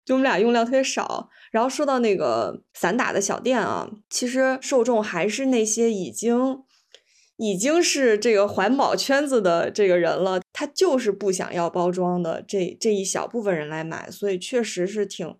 [0.05, 1.29] 就我们俩用量特别少。
[1.51, 6.63] 然后说到那个散打的小店啊，其实受众还是那些已经
[7.37, 15.35] 已经是这个环保圈子的这个人了，他就是不想要包装的这这一小部分人来买，所以确实是挺，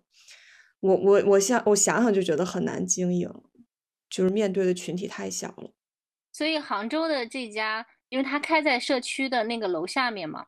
[0.79, 3.29] 我我我想我想想就觉得很难经营。
[4.15, 5.69] 就是面对的群体太小了，
[6.31, 10.45] 所以杭州的这家，因为他开在社区的那个楼下面嘛，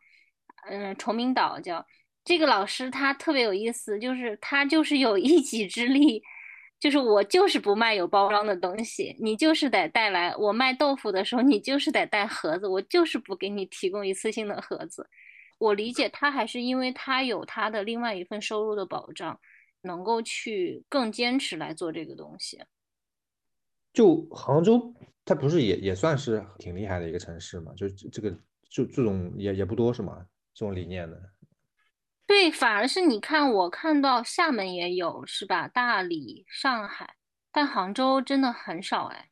[0.69, 1.85] 嗯，崇明岛叫
[2.23, 6.23] 这个老师，他特别有意思，就是他就是有一己之力，
[6.79, 15.09] 就是我就是不卖有包装的东西，你就是得带来我卖豆腐的时候，你就是得带盒子，我就是不给你提供一次性的盒子。
[15.57, 19.37] 我理解他还是因为他有他的另外一份收入的保障，
[19.81, 22.63] 能够去更坚持来做这个东西。
[23.97, 24.93] 就杭州，
[25.25, 27.73] 它不是也也算是挺厉害的一个城市嘛？
[27.75, 28.29] 就这个
[28.69, 30.23] 就这种也也不多是吗？
[30.53, 31.19] 这种理念的。
[32.27, 35.67] 对，反而是你看，我看到厦门也有是吧？
[35.67, 37.15] 大理、上海，
[37.51, 39.29] 但杭州真的很少哎。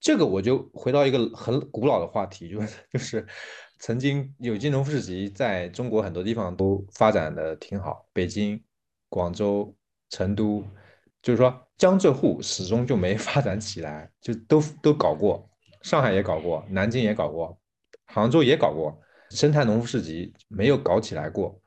[0.00, 2.58] 这个我就回到一个很古老的话题，就
[2.90, 3.24] 就是
[3.78, 8.60] 曾经有金融市集在中国很多地方都发展的挺好，北京、
[9.08, 9.72] 广州、
[10.10, 10.64] 成都。
[11.26, 15.44] 就是说，江浙沪始终就没 发展起来，就都都搞过，
[15.82, 17.58] 上海也搞过，南京也搞过，
[18.06, 18.96] 杭州也搞过，
[19.30, 21.60] 生态农夫市集没有搞起来过。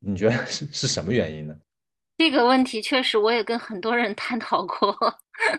[0.00, 1.54] 你觉得是是什么原因呢？
[2.18, 4.96] 这个问题确实我也跟很多人探讨过。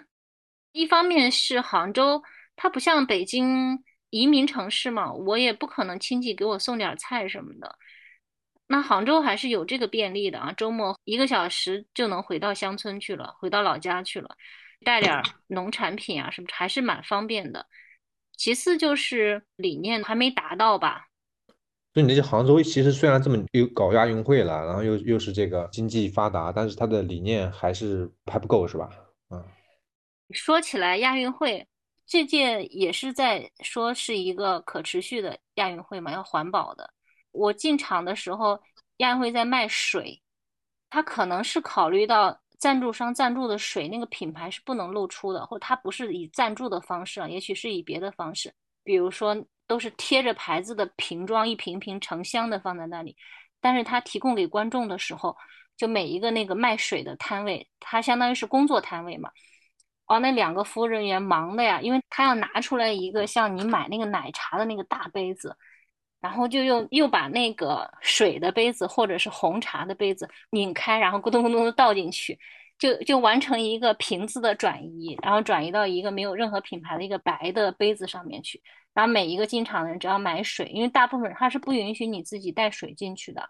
[0.73, 2.21] 一方面是杭州，
[2.57, 7.73] 它不像北京移民城市嘛，我也不可能亲戚给我送点菜什么的。
[8.67, 14.35] 那杭州还是有这个便利的啊，周末一个小时就能回到乡村去了，回到老家去了，
[14.83, 17.67] 带点农产品啊什么，还是蛮方便的。
[18.35, 21.07] 其次就是理念还没达到吧。
[21.93, 28.89] 就你这杭州其实虽然这么又搞亚运会了，然后又又是这个经济发达，但是它的理念还是还不够，是吧？
[29.29, 29.41] 嗯。
[30.31, 31.67] 说起来亚运会
[32.07, 36.91] 这届也是在说是一个可持续的亚运会嘛，要环保的。
[37.35, 38.57] 我进场的时候，
[38.97, 40.21] 亚运会在卖水，
[40.89, 49.35] 他可能是考虑到赞助商赞助的水那个品牌是不能露出的，或他不是以赞助的方式，也许是以别的方式，比如说
[49.67, 53.15] 都是贴着牌子的瓶装，一瓶瓶成箱的放在那里，
[53.59, 55.35] 但是他提供给观众的时候，
[55.75, 59.29] 就每一个那个卖水的摊位，他相当于是工作摊位嘛，
[60.07, 65.57] 哦，那两个服务人员忙的呀，因为他要拿出来一个像你买那个奶茶的那个大杯子。
[66.25, 72.39] 然后就用又把那个水的杯子或者是红茶的杯子拧开，然后咕咚咕咚的倒进去，
[72.79, 78.59] 就就完成一个瓶子的转移，然后转移到一个没有任何品牌的一个白的杯子上面去。
[78.95, 83.47] 然后每一个进场的人只要买水，因为大部分他是不允许你自己带水进去的，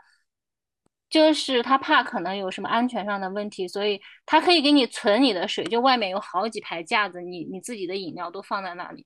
[1.09, 9.05] 就是他怕可能有什么安全上的问题，所以他可以给你存你的水，就外面有好几排架子，你你自己的饮料都放在那里。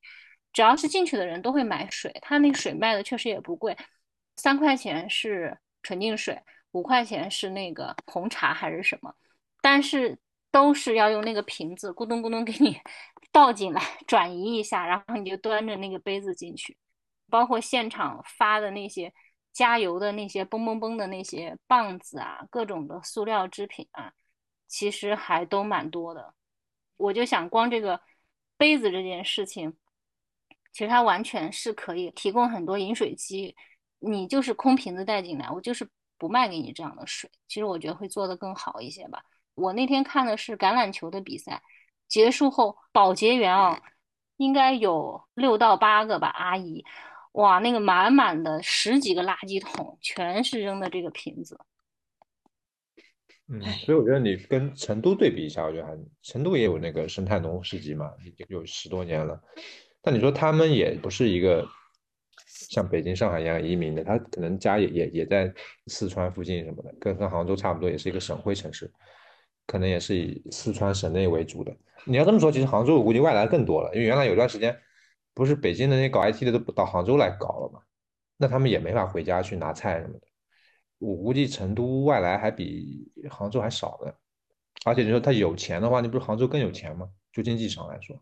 [0.52, 3.78] 只要是进去的人都会买水，他那水卖的确实也不贵，
[4.36, 6.42] 三块钱是纯净水，
[6.72, 9.14] 五块钱是那个红茶还是什么，
[9.62, 10.18] 但是
[10.52, 12.80] 都是要用那个瓶子咕咚咕咚给你
[13.32, 16.78] 倒进来，转移一下，然后你就端着那个杯子进去。
[17.30, 19.14] 包括现场发的那些
[19.54, 24.14] 加油的那些嘣嘣嘣的那些棒子啊，各种的塑料制品啊，
[24.68, 26.34] 其实还都蛮多的。
[26.98, 28.02] 我就想，光这个
[28.58, 29.78] 杯子这件事情。
[30.72, 33.56] 其实它完全是可以提供很多饮水机，
[34.00, 37.30] 你就是空瓶子带进来，我就是不卖给你这样的水。
[37.48, 39.24] 其实我觉得会做得更好一些吧。
[39.56, 41.62] 我那天看的是橄榄球的比赛，
[42.08, 43.82] 结束后保洁员啊，
[44.38, 46.86] 应该有六到八个吧，阿姨，
[47.34, 51.60] 哇，那个满满的十几个垃圾桶，全是扔的这个瓶子。
[53.52, 59.42] 嗯，所以我觉得你跟成都对比一下，我觉得还成都也有那个生态农夫市集嘛，已经有十多年了。
[60.02, 61.68] 但你说他们也不是一个
[62.70, 65.54] 像北京、上海一样移民的，他可能家也也也在
[65.88, 68.92] 四川附近什么的，跟跟杭州差不多，也是一个省会城市，
[69.68, 71.76] 可能也是以四川省内为主的。
[72.06, 74.78] 你要这么说，其实杭州我估计外来更多了，因为原来有段时间
[75.34, 77.82] 不是北京的那些搞 IT 的都到杭州来搞了嘛，
[78.38, 80.22] 那他们也没法回家去拿菜什么的。
[80.98, 84.12] 我估计成都外来还比杭州还少呢，
[84.86, 87.10] 而且你说他有钱的话，你不是杭州更有钱吗？
[87.32, 88.22] 就经济上来说，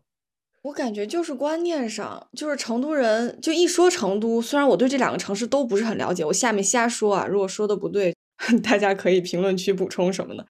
[0.62, 8.14] 我感觉就是观念上，就是成都人就一说成都，虽然我对这两个城市都不是很了解，我下面瞎说啊，如果说的不对，
[8.62, 10.46] 大家可以评论区补充什么的。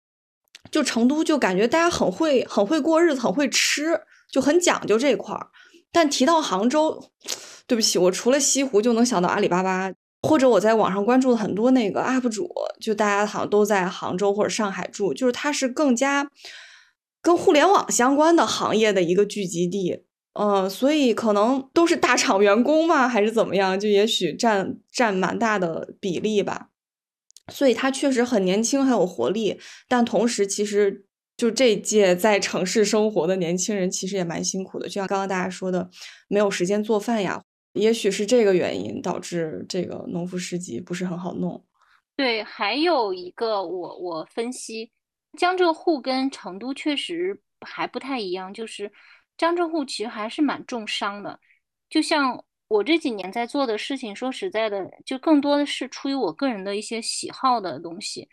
[0.70, 4.00] 就成都就感觉大家很会很会过日子，很会吃，
[4.30, 5.48] 就很讲究这块儿。
[5.92, 7.11] 但提到杭州，
[7.66, 9.92] 对不起，我除了西湖就能想到阿里巴巴。
[10.22, 16.28] 或者我在网上关注了很多那个 UP 主，就大家好像都在杭州或者上海住，就是它是更加
[17.29, 20.03] 跟互联网相关的行业的一个聚集地，
[20.33, 26.70] 嗯，所以可能都是大厂员工嘛，还是怎么样，就也许占占蛮大的比例吧。
[27.53, 31.05] 所以它确实很年轻，很有活力，但同时其实
[31.37, 35.91] 就这届在城市生活的年轻人其实也蛮辛苦的，就像刚刚大家说的，
[36.29, 37.43] 没有时间做饭呀。
[37.74, 41.62] 也许是这个原因导致这个农夫市集不是很好弄。
[42.16, 44.91] 对，还有一个我我分析，
[45.37, 48.91] 江浙沪跟成都确实还不太一样，就是
[49.37, 51.39] 江浙沪其实还是蛮重商的。
[51.91, 58.29] 就像我这几年在做的事情，说实在的，就更多的是出于我个人的一些喜好的东西。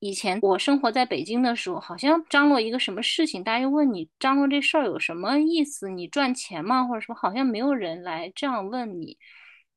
[0.00, 5.88] 以前我生活在北京的时候，好像张罗一个什么事情，大家就问你张罗这事儿有什么意思？
[5.88, 6.84] 你赚钱吗？
[6.84, 9.18] 或者说好像没有人来这样问你。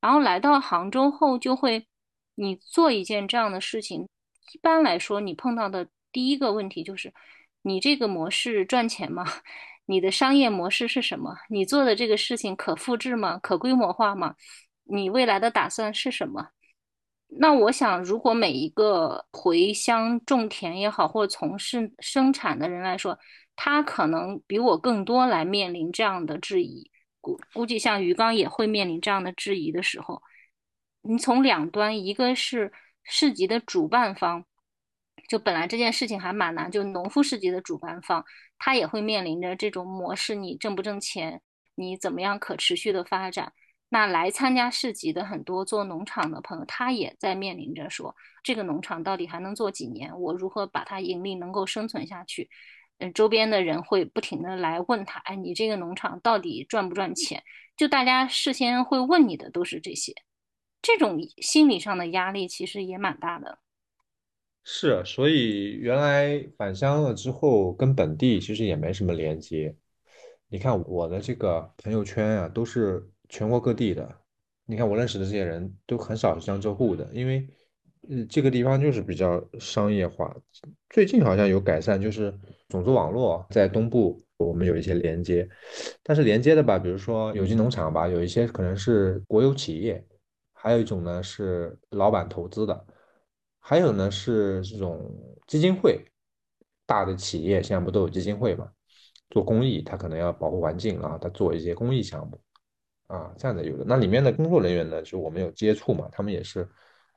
[0.02, 1.88] 然后来到杭州后，就会
[2.36, 4.08] 你做一件这样的事情，
[4.54, 5.88] 一般来说你碰到的
[6.18, 7.14] 第一个问题就是，
[7.62, 9.24] 你这个模式赚钱吗？
[9.86, 11.38] 你的商业模式是什么？
[11.48, 13.38] 你做的这个事情可复制吗？
[13.38, 14.34] 可规模化吗？
[14.86, 16.48] 你未来的打算是什么？
[17.28, 23.20] 那我想，如果每一个回乡种田也好，或从事生产的人来说，
[23.56, 26.90] 他可能比我更多来面临这样的质疑。
[27.22, 30.24] 估估计像鱼缸也会面临这样的质疑的时候，
[31.04, 34.44] 你从两端，一个是市集的主办方，
[35.28, 38.24] 就本来这件事情还蛮难，就农夫市集的主办方，
[38.58, 41.42] 他也会面临着这种模式：你挣不挣钱？
[41.76, 43.54] 你怎么样可持续的发展？
[43.90, 50.20] 那来参加市集的很多做农场的朋友，他也在面临着说，这个农场到底还能做几年？
[50.20, 52.50] 我如何把它盈利能够生存下去？
[53.00, 57.44] 嗯，周边的人会不停的来问他，哎，你这个农场到底赚不赚钱？
[57.78, 60.14] 就大家事先会问你的都是这些，
[60.82, 63.60] 这种心理上的压力其实也蛮大的。
[64.70, 69.74] 是，所以原来返乡了之后，跟本地其实也没什么连接。
[70.50, 73.10] 你看我的这个朋友圈啊，都是。
[73.30, 74.10] 全国各地的，
[74.66, 77.46] 你看我认识的这些人都很少是江浙沪的，因为，
[78.10, 80.34] 呃，这个地方就是比较商业化。
[80.90, 82.34] 最近好像有改善，就是
[82.70, 85.46] 种子网络在东部我们有一些连接，
[86.02, 90.02] 但是连接的吧，比如说有机农场吧，有一些可能是国有企业，
[90.54, 92.86] 还有一种呢是老板投资的，
[93.70, 95.14] 还有呢是这种
[95.46, 96.02] 基金会，
[96.86, 98.66] 大的企业现在不都有基金会嘛？
[99.30, 102.40] 做公益，他可能要保护环境啊，他做一些公益项目。
[103.08, 106.66] 啊，这样的有的，那里面的工作人员呢，就我们有接触嘛，他们也是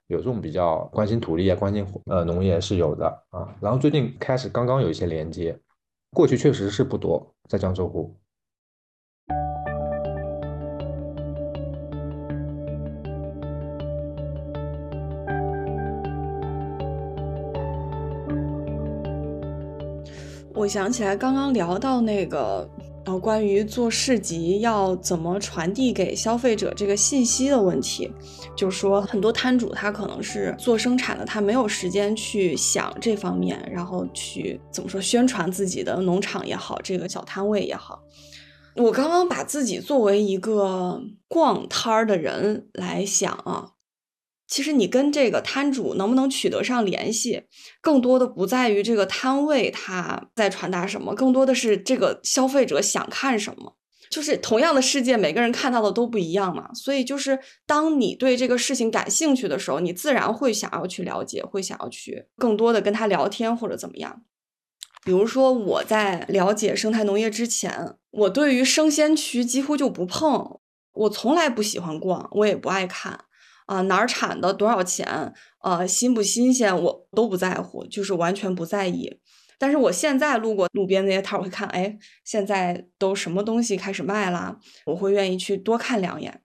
[0.09, 3.57] 有这种比较关心土地啊，关心呃农业是有的啊。
[3.63, 5.57] 然后最近开始刚刚有一些连接，
[6.11, 8.20] 过去确实是不多，在江浙沪。
[20.71, 22.71] 想起来刚刚聊到那个。
[23.07, 28.13] 呃关于做市集要怎么传递给消费者这个信息的问题，
[28.55, 38.03] 就是说很多摊主他可能是做生产的，他没有时间去想这方面，然后去怎么说宣传自己的农场也好，这个小摊位也好。
[38.77, 43.71] 我刚刚把自己作为一个逛摊儿的人来想啊。
[44.51, 47.45] 其实你跟这个摊主能不能取得上联系，
[47.81, 53.77] 更多的不在于这个摊位他在传达什么，更多的是这个消费者想看什么。
[54.11, 56.75] 就是同样的世界，每个人看到的都不一样嘛。
[56.75, 64.23] 所以就是当你对这个事情感兴趣的时候，你自然会想要去了解，会想要去更多的跟他聊天或者怎么样。
[65.05, 70.59] 比如说我在了解生态农业之前，我对于生鲜区几乎就不碰，
[70.93, 73.27] 我从来不喜欢逛，我也不爱看
[73.71, 79.21] 啊，哪儿产的多少钱，呃，新不新鲜，我都不在乎，就是完全不在意。
[79.59, 84.59] 但是我现在路过路边那些摊，我会看，哎，现在都什么东西开始卖啦？
[84.87, 86.43] 我会愿意去多看两眼。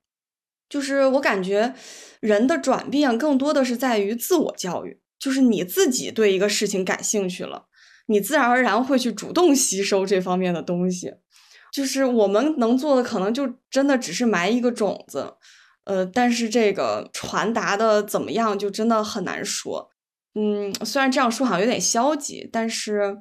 [0.69, 1.73] 就是我感觉
[2.19, 7.65] 人的转变更多的是在于自我教育，就是你自己对一个事情感兴趣了，
[8.05, 11.11] 你自然而然会去主动吸收这方面的东西。
[11.73, 15.33] 就是我们能做的，可能就真的只是埋一个种子，
[15.85, 19.91] 呃，但是这个传达的怎么样，就真的很难说。
[20.33, 23.19] 嗯，虽然这样说好像有点消极，但是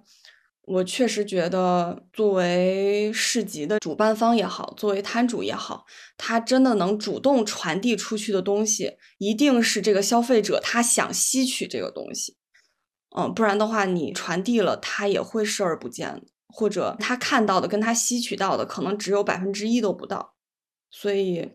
[0.63, 5.85] 我确实觉得，作为市集的主办方也好，作为摊主也好，
[6.17, 12.37] 他真的能主动传递出去的东西，一定是这个消费者他想吸取这个东西。
[13.15, 20.35] 嗯，不然的话，你传递了，他也会视而不见，或者他看到的跟他吸取到的可能只有百分之一都不到，
[20.91, 21.51] 所以。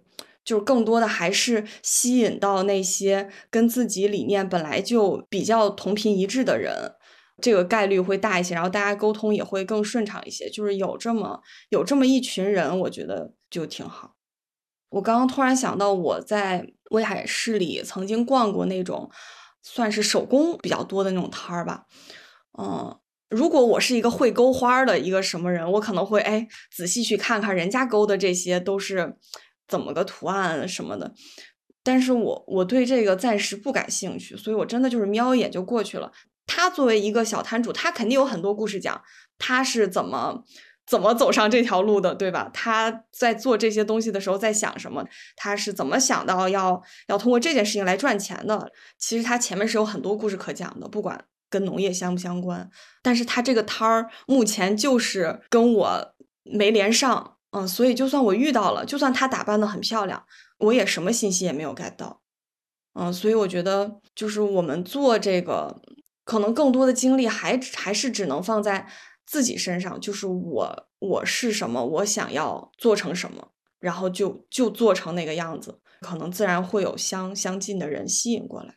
[0.49, 6.95] 就是更多的还是吸引到那些跟自己理念本来就比较同频一致的人，
[7.39, 10.49] 这个概率会大一些，然后大家沟通也会更顺畅一些。
[10.49, 11.39] 就是有这么
[11.69, 14.15] 有这么一群人，我觉得就挺好。
[14.89, 19.11] 我刚刚突然想到，我在威海市里曾经逛过那种
[19.61, 21.85] 算是手工比较多的那种摊儿吧。
[22.57, 22.97] 嗯，
[23.29, 29.15] 如果我是一个会勾花的一个什么人，我可能会哎仔细去看看人家勾的这些都是。
[29.69, 31.13] 怎么个图案什么的，
[31.83, 36.11] 但是我我对这个暂时不感兴趣，所以我真的就是瞄一眼就过去了。
[36.47, 38.99] 他作为一个小摊主，他肯定有很多故事讲，
[39.37, 40.43] 他是怎么
[40.87, 42.49] 怎么走上这条路的，对吧？
[42.51, 45.05] 他在做这些东西的时候在想什么？
[45.35, 48.71] 他是怎么想到要要通过这件事情来赚钱的？
[48.97, 52.67] 其实他前面是有很多故事可讲的，不管跟农业相不相关。
[53.03, 56.13] 但是他这个摊儿目前就是跟我
[56.43, 57.35] 没连上。
[57.51, 60.23] 嗯，所以就算我遇到了，就算她打扮的很漂亮，
[60.59, 62.21] 我也什么信息也没有 get 到。
[62.93, 65.81] 嗯，所以我觉得就是我们做这个，
[66.23, 68.87] 可能更多的精力还还是只能放在
[69.25, 78.75] 自己身上，就是我我是什么，我想要做成什么，然后就就做成那个样子，可能自然会有相相近的人吸引过来。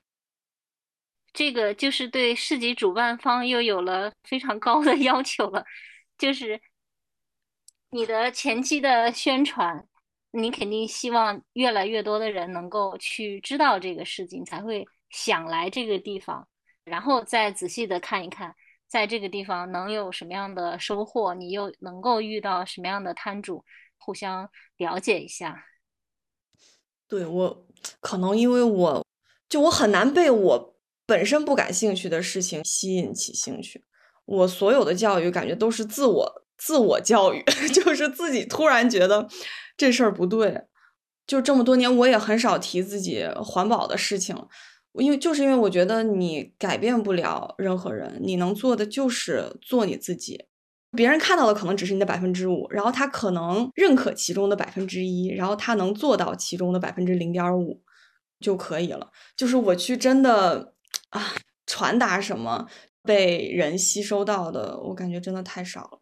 [1.35, 5.63] 这个就是对市级主办方又有了非常高的 要求了，
[6.17, 6.59] 就是。
[7.95, 9.87] 你的前期的宣传，
[10.31, 16.49] 你肯定希望越来越多的人能够去知道这个事情，才会想来这个地方，
[16.85, 18.55] 然后再仔细的看一看，
[18.89, 23.63] 在这个地方能有什么样的收获，你又能够遇到什么样的摊主，
[23.99, 25.63] 互相了解一下。
[27.07, 27.67] 对我，
[28.01, 29.07] 可能因为我
[29.51, 33.85] 就我很难被我本身不感兴趣的事情吸引起兴趣，
[34.25, 36.42] 我所有的教育感觉都是自我。
[36.65, 37.43] 自我教育
[37.75, 39.29] 就是自己突然觉得
[39.77, 40.63] 这事儿不对，
[41.27, 44.37] 就这么多年我也很少提自己环保的事情，
[44.93, 50.45] 因为就是因为我觉得你改变不了任何人，你能做的就是做你自己。
[50.95, 57.83] 别人看到的可能只是你的百分之五，然后他可能认可其中的百分之一，然后他能做到其中的百分之零点五
[58.39, 59.11] 就可以了。
[59.35, 60.75] 就是我去真的
[61.09, 61.35] 啊
[61.67, 62.69] 传达什么
[63.03, 66.02] 被人吸收到的，我感觉真的太少了。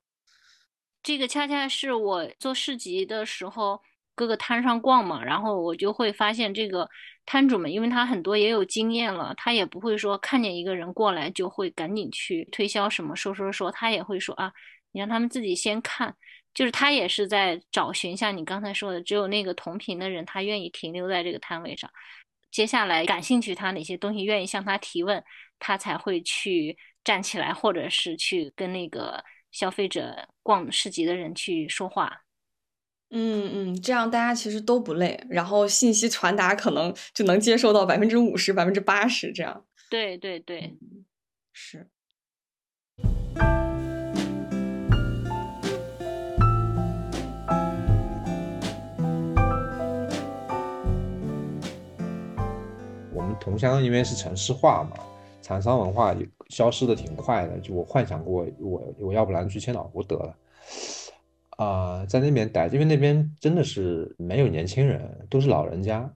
[1.03, 3.81] 这个恰恰是我做市集的时候，
[4.15, 6.89] 各个摊上逛嘛，然后我就会发现，这个
[7.25, 14.53] 摊主们，因为他很多也有经验了，他也不会说看见一个人过来就会赶紧去推销什么，说说说，他也会说啊，
[14.93, 16.15] 你让他们自己先看，
[16.53, 21.91] 就是他也是在找寻，像你刚才说的，只有那个同频的人，他愿意停留在这个摊位上，
[22.51, 25.25] 接下来感兴趣他哪些东西，愿意向他提问，
[25.59, 29.25] 他才会去站起来，或者是去跟那个。
[29.51, 32.23] 消费者逛市集的人去说话，
[33.11, 39.65] 嗯嗯，这样大家其实都不累，然后信息传达可能就能接受到百分之五十、百分之八十这样。
[39.91, 40.77] 对对对，
[41.53, 41.89] 是。
[53.13, 54.97] 我们桐乡因为是城市化嘛。
[55.43, 56.13] 厂商文化
[56.51, 60.37] 消失的挺快的，就我幻想过，我我要不然去千岛湖得了，
[61.57, 66.13] 啊，在那边待，因为那边真的是没有年轻人，都是老人家。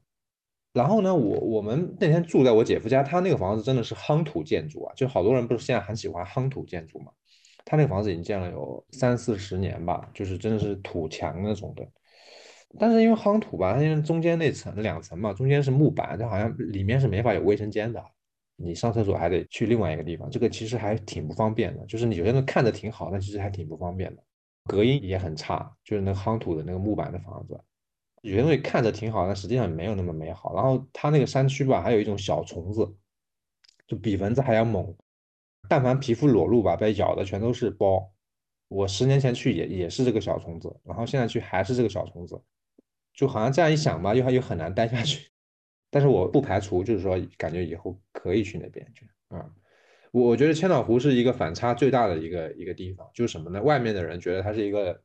[0.73, 7.13] 然后呢，我我们那天住在我姐夫家，他那个房子真的是夯土建筑啊，就好多人不是现在很喜欢夯土建筑嘛。
[7.65, 11.87] 他那个房子已经建了有三四十年吧，就是真的是土墙那种的。
[12.77, 18.05] 但是因为夯土吧，它因为中间那层两层嘛，中间是木板，它好像里面是没法有卫生间的，
[18.57, 21.85] 你上厕所还得去另外一个地方，这个其实还挺不方便的。
[21.87, 24.23] 就是你有些人看着挺好，但其实还挺不方便的，
[24.65, 25.71] 隔音也很差。
[25.83, 27.59] 就是那夯土的那个木板的房子，
[28.23, 30.55] 有些东西看着挺好，但实际上没有那么美好。
[30.55, 32.95] 然后它那个山区吧，还有一种小虫子，
[33.87, 34.95] 就比蚊子还要猛，
[35.69, 38.11] 但凡皮肤裸露吧，被咬的全都是包。
[38.69, 42.41] 我十年前去也也是这个小虫子，然后现在去还是这个小虫子。
[43.13, 45.31] 就好像这样一想吧，又又很难待下去。
[45.95, 49.49] 但是我不排除，就是说，感觉以后可以去那边去啊。
[50.11, 53.63] 我我觉得千岛湖是一个反差最大的一个一个地方，就是什么呢？
[53.63, 55.01] 外面的人觉得它是一个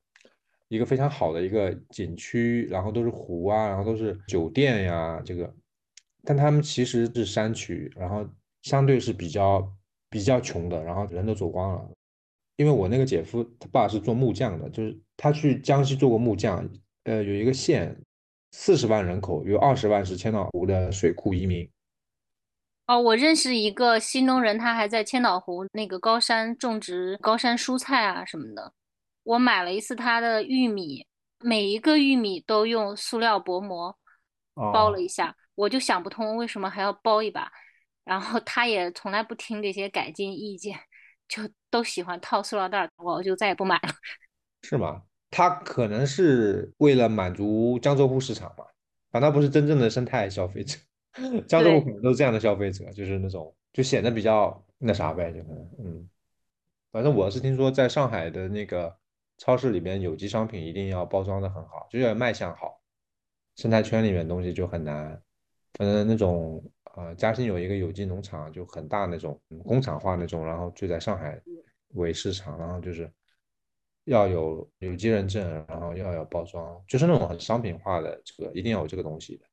[0.67, 5.53] 一个非常好的一个景区，然后都是湖啊，然后都是酒店呀，这个，
[6.23, 8.27] 但他们其实是山区，然后
[8.63, 9.71] 相对是比较
[10.09, 11.87] 比较穷的，然后人都走光了。
[12.55, 16.67] 因为我那个姐夫他爸是做木匠的，就是他去江西做过木匠。
[17.03, 17.95] 呃，有一个县，
[18.51, 21.69] 四十万人口，有二十万是千岛湖的水库移民。
[22.87, 28.73] 哦，我认识一个新农人，他还在千岛湖那个高山种植高山蔬菜啊什么的。
[29.21, 31.05] 我买了一次他的玉米，
[31.39, 33.95] 每一个玉米都用塑料薄膜
[34.55, 37.51] 包了一下，我就想不通为什么还要包一把。
[38.03, 40.75] 然后他也从来不听这些改进意见，
[41.27, 43.89] 就都喜欢套塑料袋，我就再也不买了。
[44.63, 45.03] 是吗？
[45.31, 48.65] 它可能是为了满足江浙沪市场嘛，
[49.11, 50.77] 反倒不是真正的生态消费者。
[51.47, 56.09] 江浙沪可能都是这样的消费者，就是那种就显得比较那啥呗，就可能嗯。
[56.91, 58.95] 反正我是听说，在上海的那个
[59.37, 62.81] 超市里边，有机商品一定要包装的很好，就要卖相好。
[63.55, 65.21] 生态圈里面东西就很难。
[65.73, 66.63] 反正那种
[66.95, 71.39] 呃，嘉兴有一个有机农场，就很大那种工厂化那种，然后就在上海
[71.89, 73.11] 为市场，然后就是。
[74.05, 79.45] 要有有机认证，然后要有包装，就是那种很商品化的这个，一定要有这个东西的。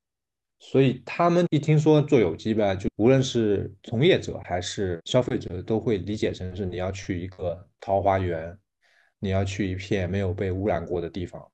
[0.59, 8.59] 所以他们一听说做有机吧，就无论是从业者还是消费者，都会理解成是你要去一个桃花源，
[9.19, 11.47] 你要去一片没有被污染过的地方，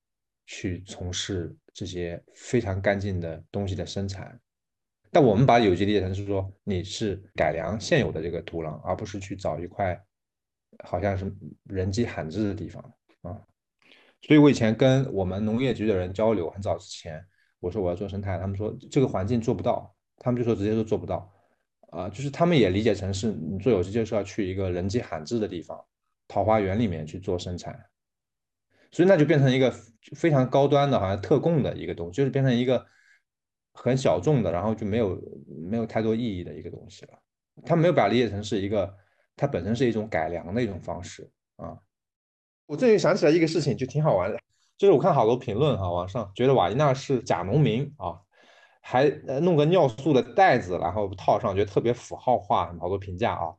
[0.45, 4.39] 去从事这些非常干净的东西的生产。
[5.11, 10.01] 但我们把有机理解成是说，你是改良现有的这个土壤，而不是去找一块。
[10.85, 11.33] 好像是
[11.63, 12.83] 人迹罕至的地方
[13.21, 13.39] 啊，
[14.21, 17.25] 所以我以前跟我们农业局的人交流，很早之前
[17.61, 21.33] 我说我要做生态，他们说这个环境做不到，他们就说直接说做不到，
[21.89, 25.81] 啊，就是他们也理解成是你做有机就是要去一个人迹罕至的地方，
[26.27, 27.73] 桃花源里面去做生产，
[28.91, 29.73] 所以那就变成一个
[30.17, 32.85] 非常高端的，好像特供的一个东西，就是变成一个
[33.71, 35.17] 很小众的，然后就没有
[35.69, 37.17] 没有太多意义的一个东西了，
[37.65, 39.01] 他没有把它理解成是一个。
[39.35, 41.77] 它本身是一种改良的一种方式啊！
[42.65, 44.39] 我最近想起来一个事情，就挺好玩的，
[44.77, 48.19] 就是我看好多评论哈，网上觉得瓦伊娜是假农民啊，
[48.81, 49.09] 还
[49.41, 53.53] 弄个尿素的袋子，然后套上，觉得特别符号化，好多评价啊，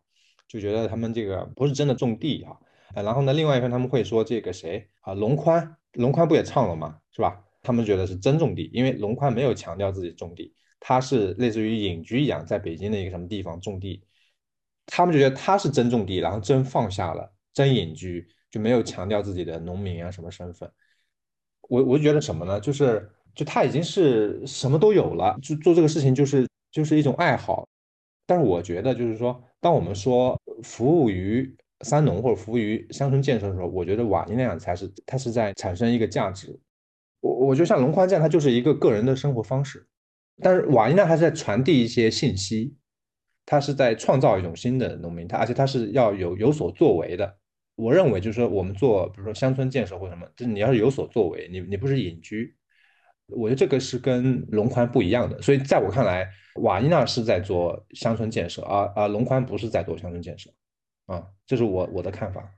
[0.49, 2.57] 就觉得他们这个不是真的种地啊。
[3.03, 6.99] 然后呢，另外一方他们会说这个谁啊，龙宽，龙宽不也唱了吗？
[7.11, 7.45] 是吧？
[7.63, 14.05] 他们觉得是真种地，因为龙宽没有强调自己种地，他是类似于隐居一样，在北京的一个什么地方种地。
[14.87, 20.71] 他们就觉得他是真种地，然后真放下了，真隐居，就没有强调自己的农民啊什么身份。
[21.69, 22.61] 我我就觉得什么呢？
[22.61, 27.67] 就是就他已经是什么都有了，就做这个事情就是就是一种爱好。
[28.27, 36.59] 但是我觉得就是说，当我们说服务于三农或者服务于乡村建设的时候，我觉得瓦尼那样才是他是在产生一个价值。
[37.21, 39.87] 我我觉得像龙宽这样，他就是一个个人的生活方式，
[40.43, 42.75] 但是瓦尼那还是在传递一些信息。
[43.47, 47.37] 他是在创造一种新的农民，他而且他是要有有所作为的。
[47.77, 52.57] 我认为就是说，我们做比如说乡村建设或什么，就是你要是有所作为，你你不是隐居。
[53.27, 55.43] 我觉得这个是跟龙宽不一样的。
[55.43, 56.29] 所以在我看来，
[56.63, 60.51] 瓦伊娜是在做乡村建设，而而龙宽不是在做乡村建设。
[61.07, 62.49] 啊，这是我我的看法。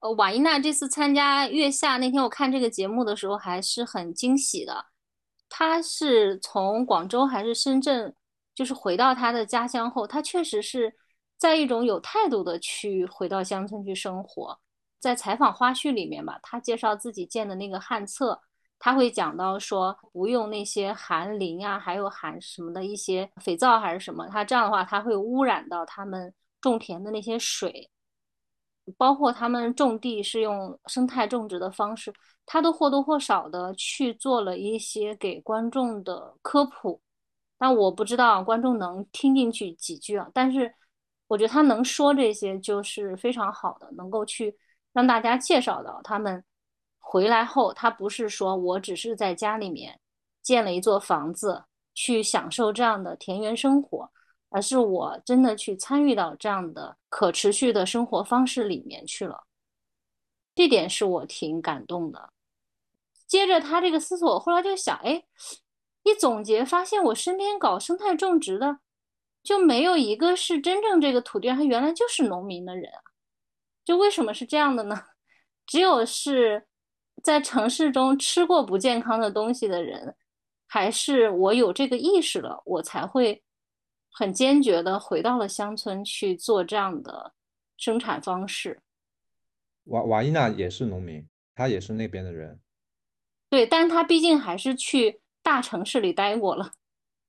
[0.00, 4.86] 呃，瓦伊娜这次参加月下那天，我看这个节目的时候还是很惊喜的。
[5.48, 8.14] 他是从广州还是深圳？
[8.54, 10.94] 就是回到他的家乡后，他确实是
[11.38, 14.58] 在一种有态度的去回到乡村去生活。
[15.00, 18.40] 在采访花絮里面吧，他介绍自己建的那个旱厕，
[18.78, 27.90] 他会讲到说不用那些含磷啊，还有含什么的一些肥皂还是什么，他这样的话他会污染到他们种田的那些水，
[28.96, 32.12] 包括他们种地是用生态种植的方式，
[32.46, 37.00] 他都或多或少的去做了一些给观众的科普。
[37.62, 40.74] 但我不知道观众能听进去几句啊，但是
[41.28, 44.58] 我觉得他能说这些就是非常好的，能够去
[44.92, 46.42] 让大家介绍到他们
[46.98, 50.00] 回来后，他不是说我只是在家里面
[50.42, 51.62] 建了一座房子
[51.94, 54.10] 去享受这样的田园生活，
[54.48, 59.44] 而是我真的去参与到这样的可持续的生活方式里面去了，
[60.56, 62.32] 这点是我挺感动的。
[63.28, 65.22] 接着他这个思索，后来就想，哎，
[66.02, 68.78] 一总结发现我身边搞生态种植的。
[69.42, 73.02] 就没有一个是真正这个土地上他原来就是农民的人啊，
[73.84, 74.96] 就为什么是这样的呢？
[75.66, 76.68] 只有是
[77.24, 80.14] 在城市中吃过不健康的东西的人，
[80.68, 83.42] 还是我有这个意识了，我才会
[84.12, 87.32] 很坚决的回到了乡村去做这样的
[87.76, 88.80] 生产方式。
[89.86, 91.26] 瓦瓦伊娜也是农民，
[91.56, 92.60] 他也是那边的人，
[93.50, 96.70] 对，但他毕竟还是去大城市里待过了。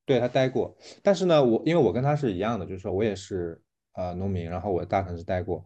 [0.05, 3.61] 对他待过，但是呢，我因为我跟他是一样的，就是说我也是
[3.93, 5.65] 呃农民，然后我大城市待过，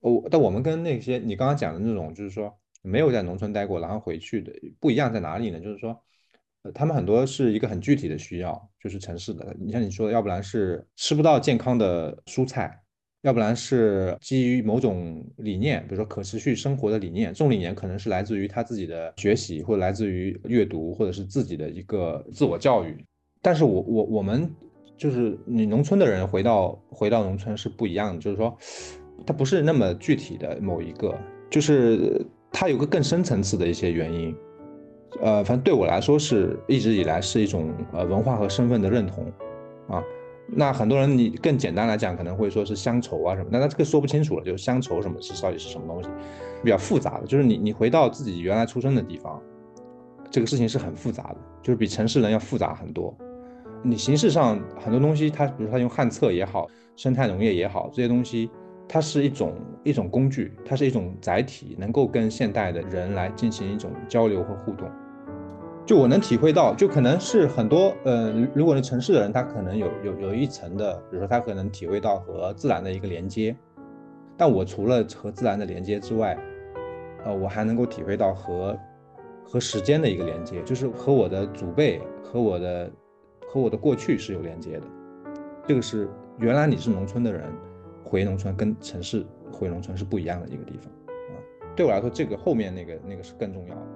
[0.00, 5.58] 我但我们跟那些你刚刚讲的那种，就是说没有在农村待过，然后回去的不一样在哪里呢？
[5.58, 5.98] 就是说，
[6.74, 12.82] 他们很多是一个很具体的需要，就是城市的，你像你说的，要不然是吃不到健康的蔬菜，
[13.22, 22.96] 要不然是基于某种理念，比如说可持续生活的理念，这种理念可能是来自于他自己的学习，或者来自于阅读，或者是自己的一个自我教育。
[23.42, 24.50] 但是我我我们
[24.96, 28.56] 就是你农村的人回到回到农村是不一样的，就是说，
[29.26, 31.14] 它不是那么具体的某一个，
[31.50, 34.34] 就是它有个更深层次的一些原因，
[35.20, 39.24] 呃，反正对我来说是一直以来是一种呃文化和身份的认同，
[39.88, 40.02] 啊，
[40.48, 46.08] 那很多人你更简单来讲可能会说是乡愁啊什么，但他这个说不清楚了，就是乡愁什么是到底是什么东西，
[46.62, 49.42] 比较复杂的，就是你你回到自己原来出生的地方，
[50.30, 53.12] 这个事情是很复杂的，就是比城市人要复杂很多。
[53.82, 58.50] 你形式上很多东西，它比如说它用旱厕也好，生态农业也好，这些东西
[58.88, 59.52] 它是一种
[59.82, 64.88] 一种工具，它是一种载体，能够跟现代的人来进行一种交流和互动。
[65.86, 73.56] 就我能体会到，就可能是很多呃，如果是城市的人，他可能有有有一层的，比如说他可能体会到和自然的一个连接。
[74.36, 76.36] 但我除了和自然的连接之外，
[77.24, 78.76] 呃，我还能够体会到和
[79.44, 82.90] 和时间的一个连接，就是和我的祖辈和我的。
[83.48, 84.82] 和我的过去是有连接的，
[85.68, 87.44] 这个是原来你是农村的人，
[88.02, 90.92] 回农村跟城市回农村是不一样的一个地方
[91.32, 91.38] 啊。
[91.76, 93.86] 对我来说，这个后面那个那个是更重要的。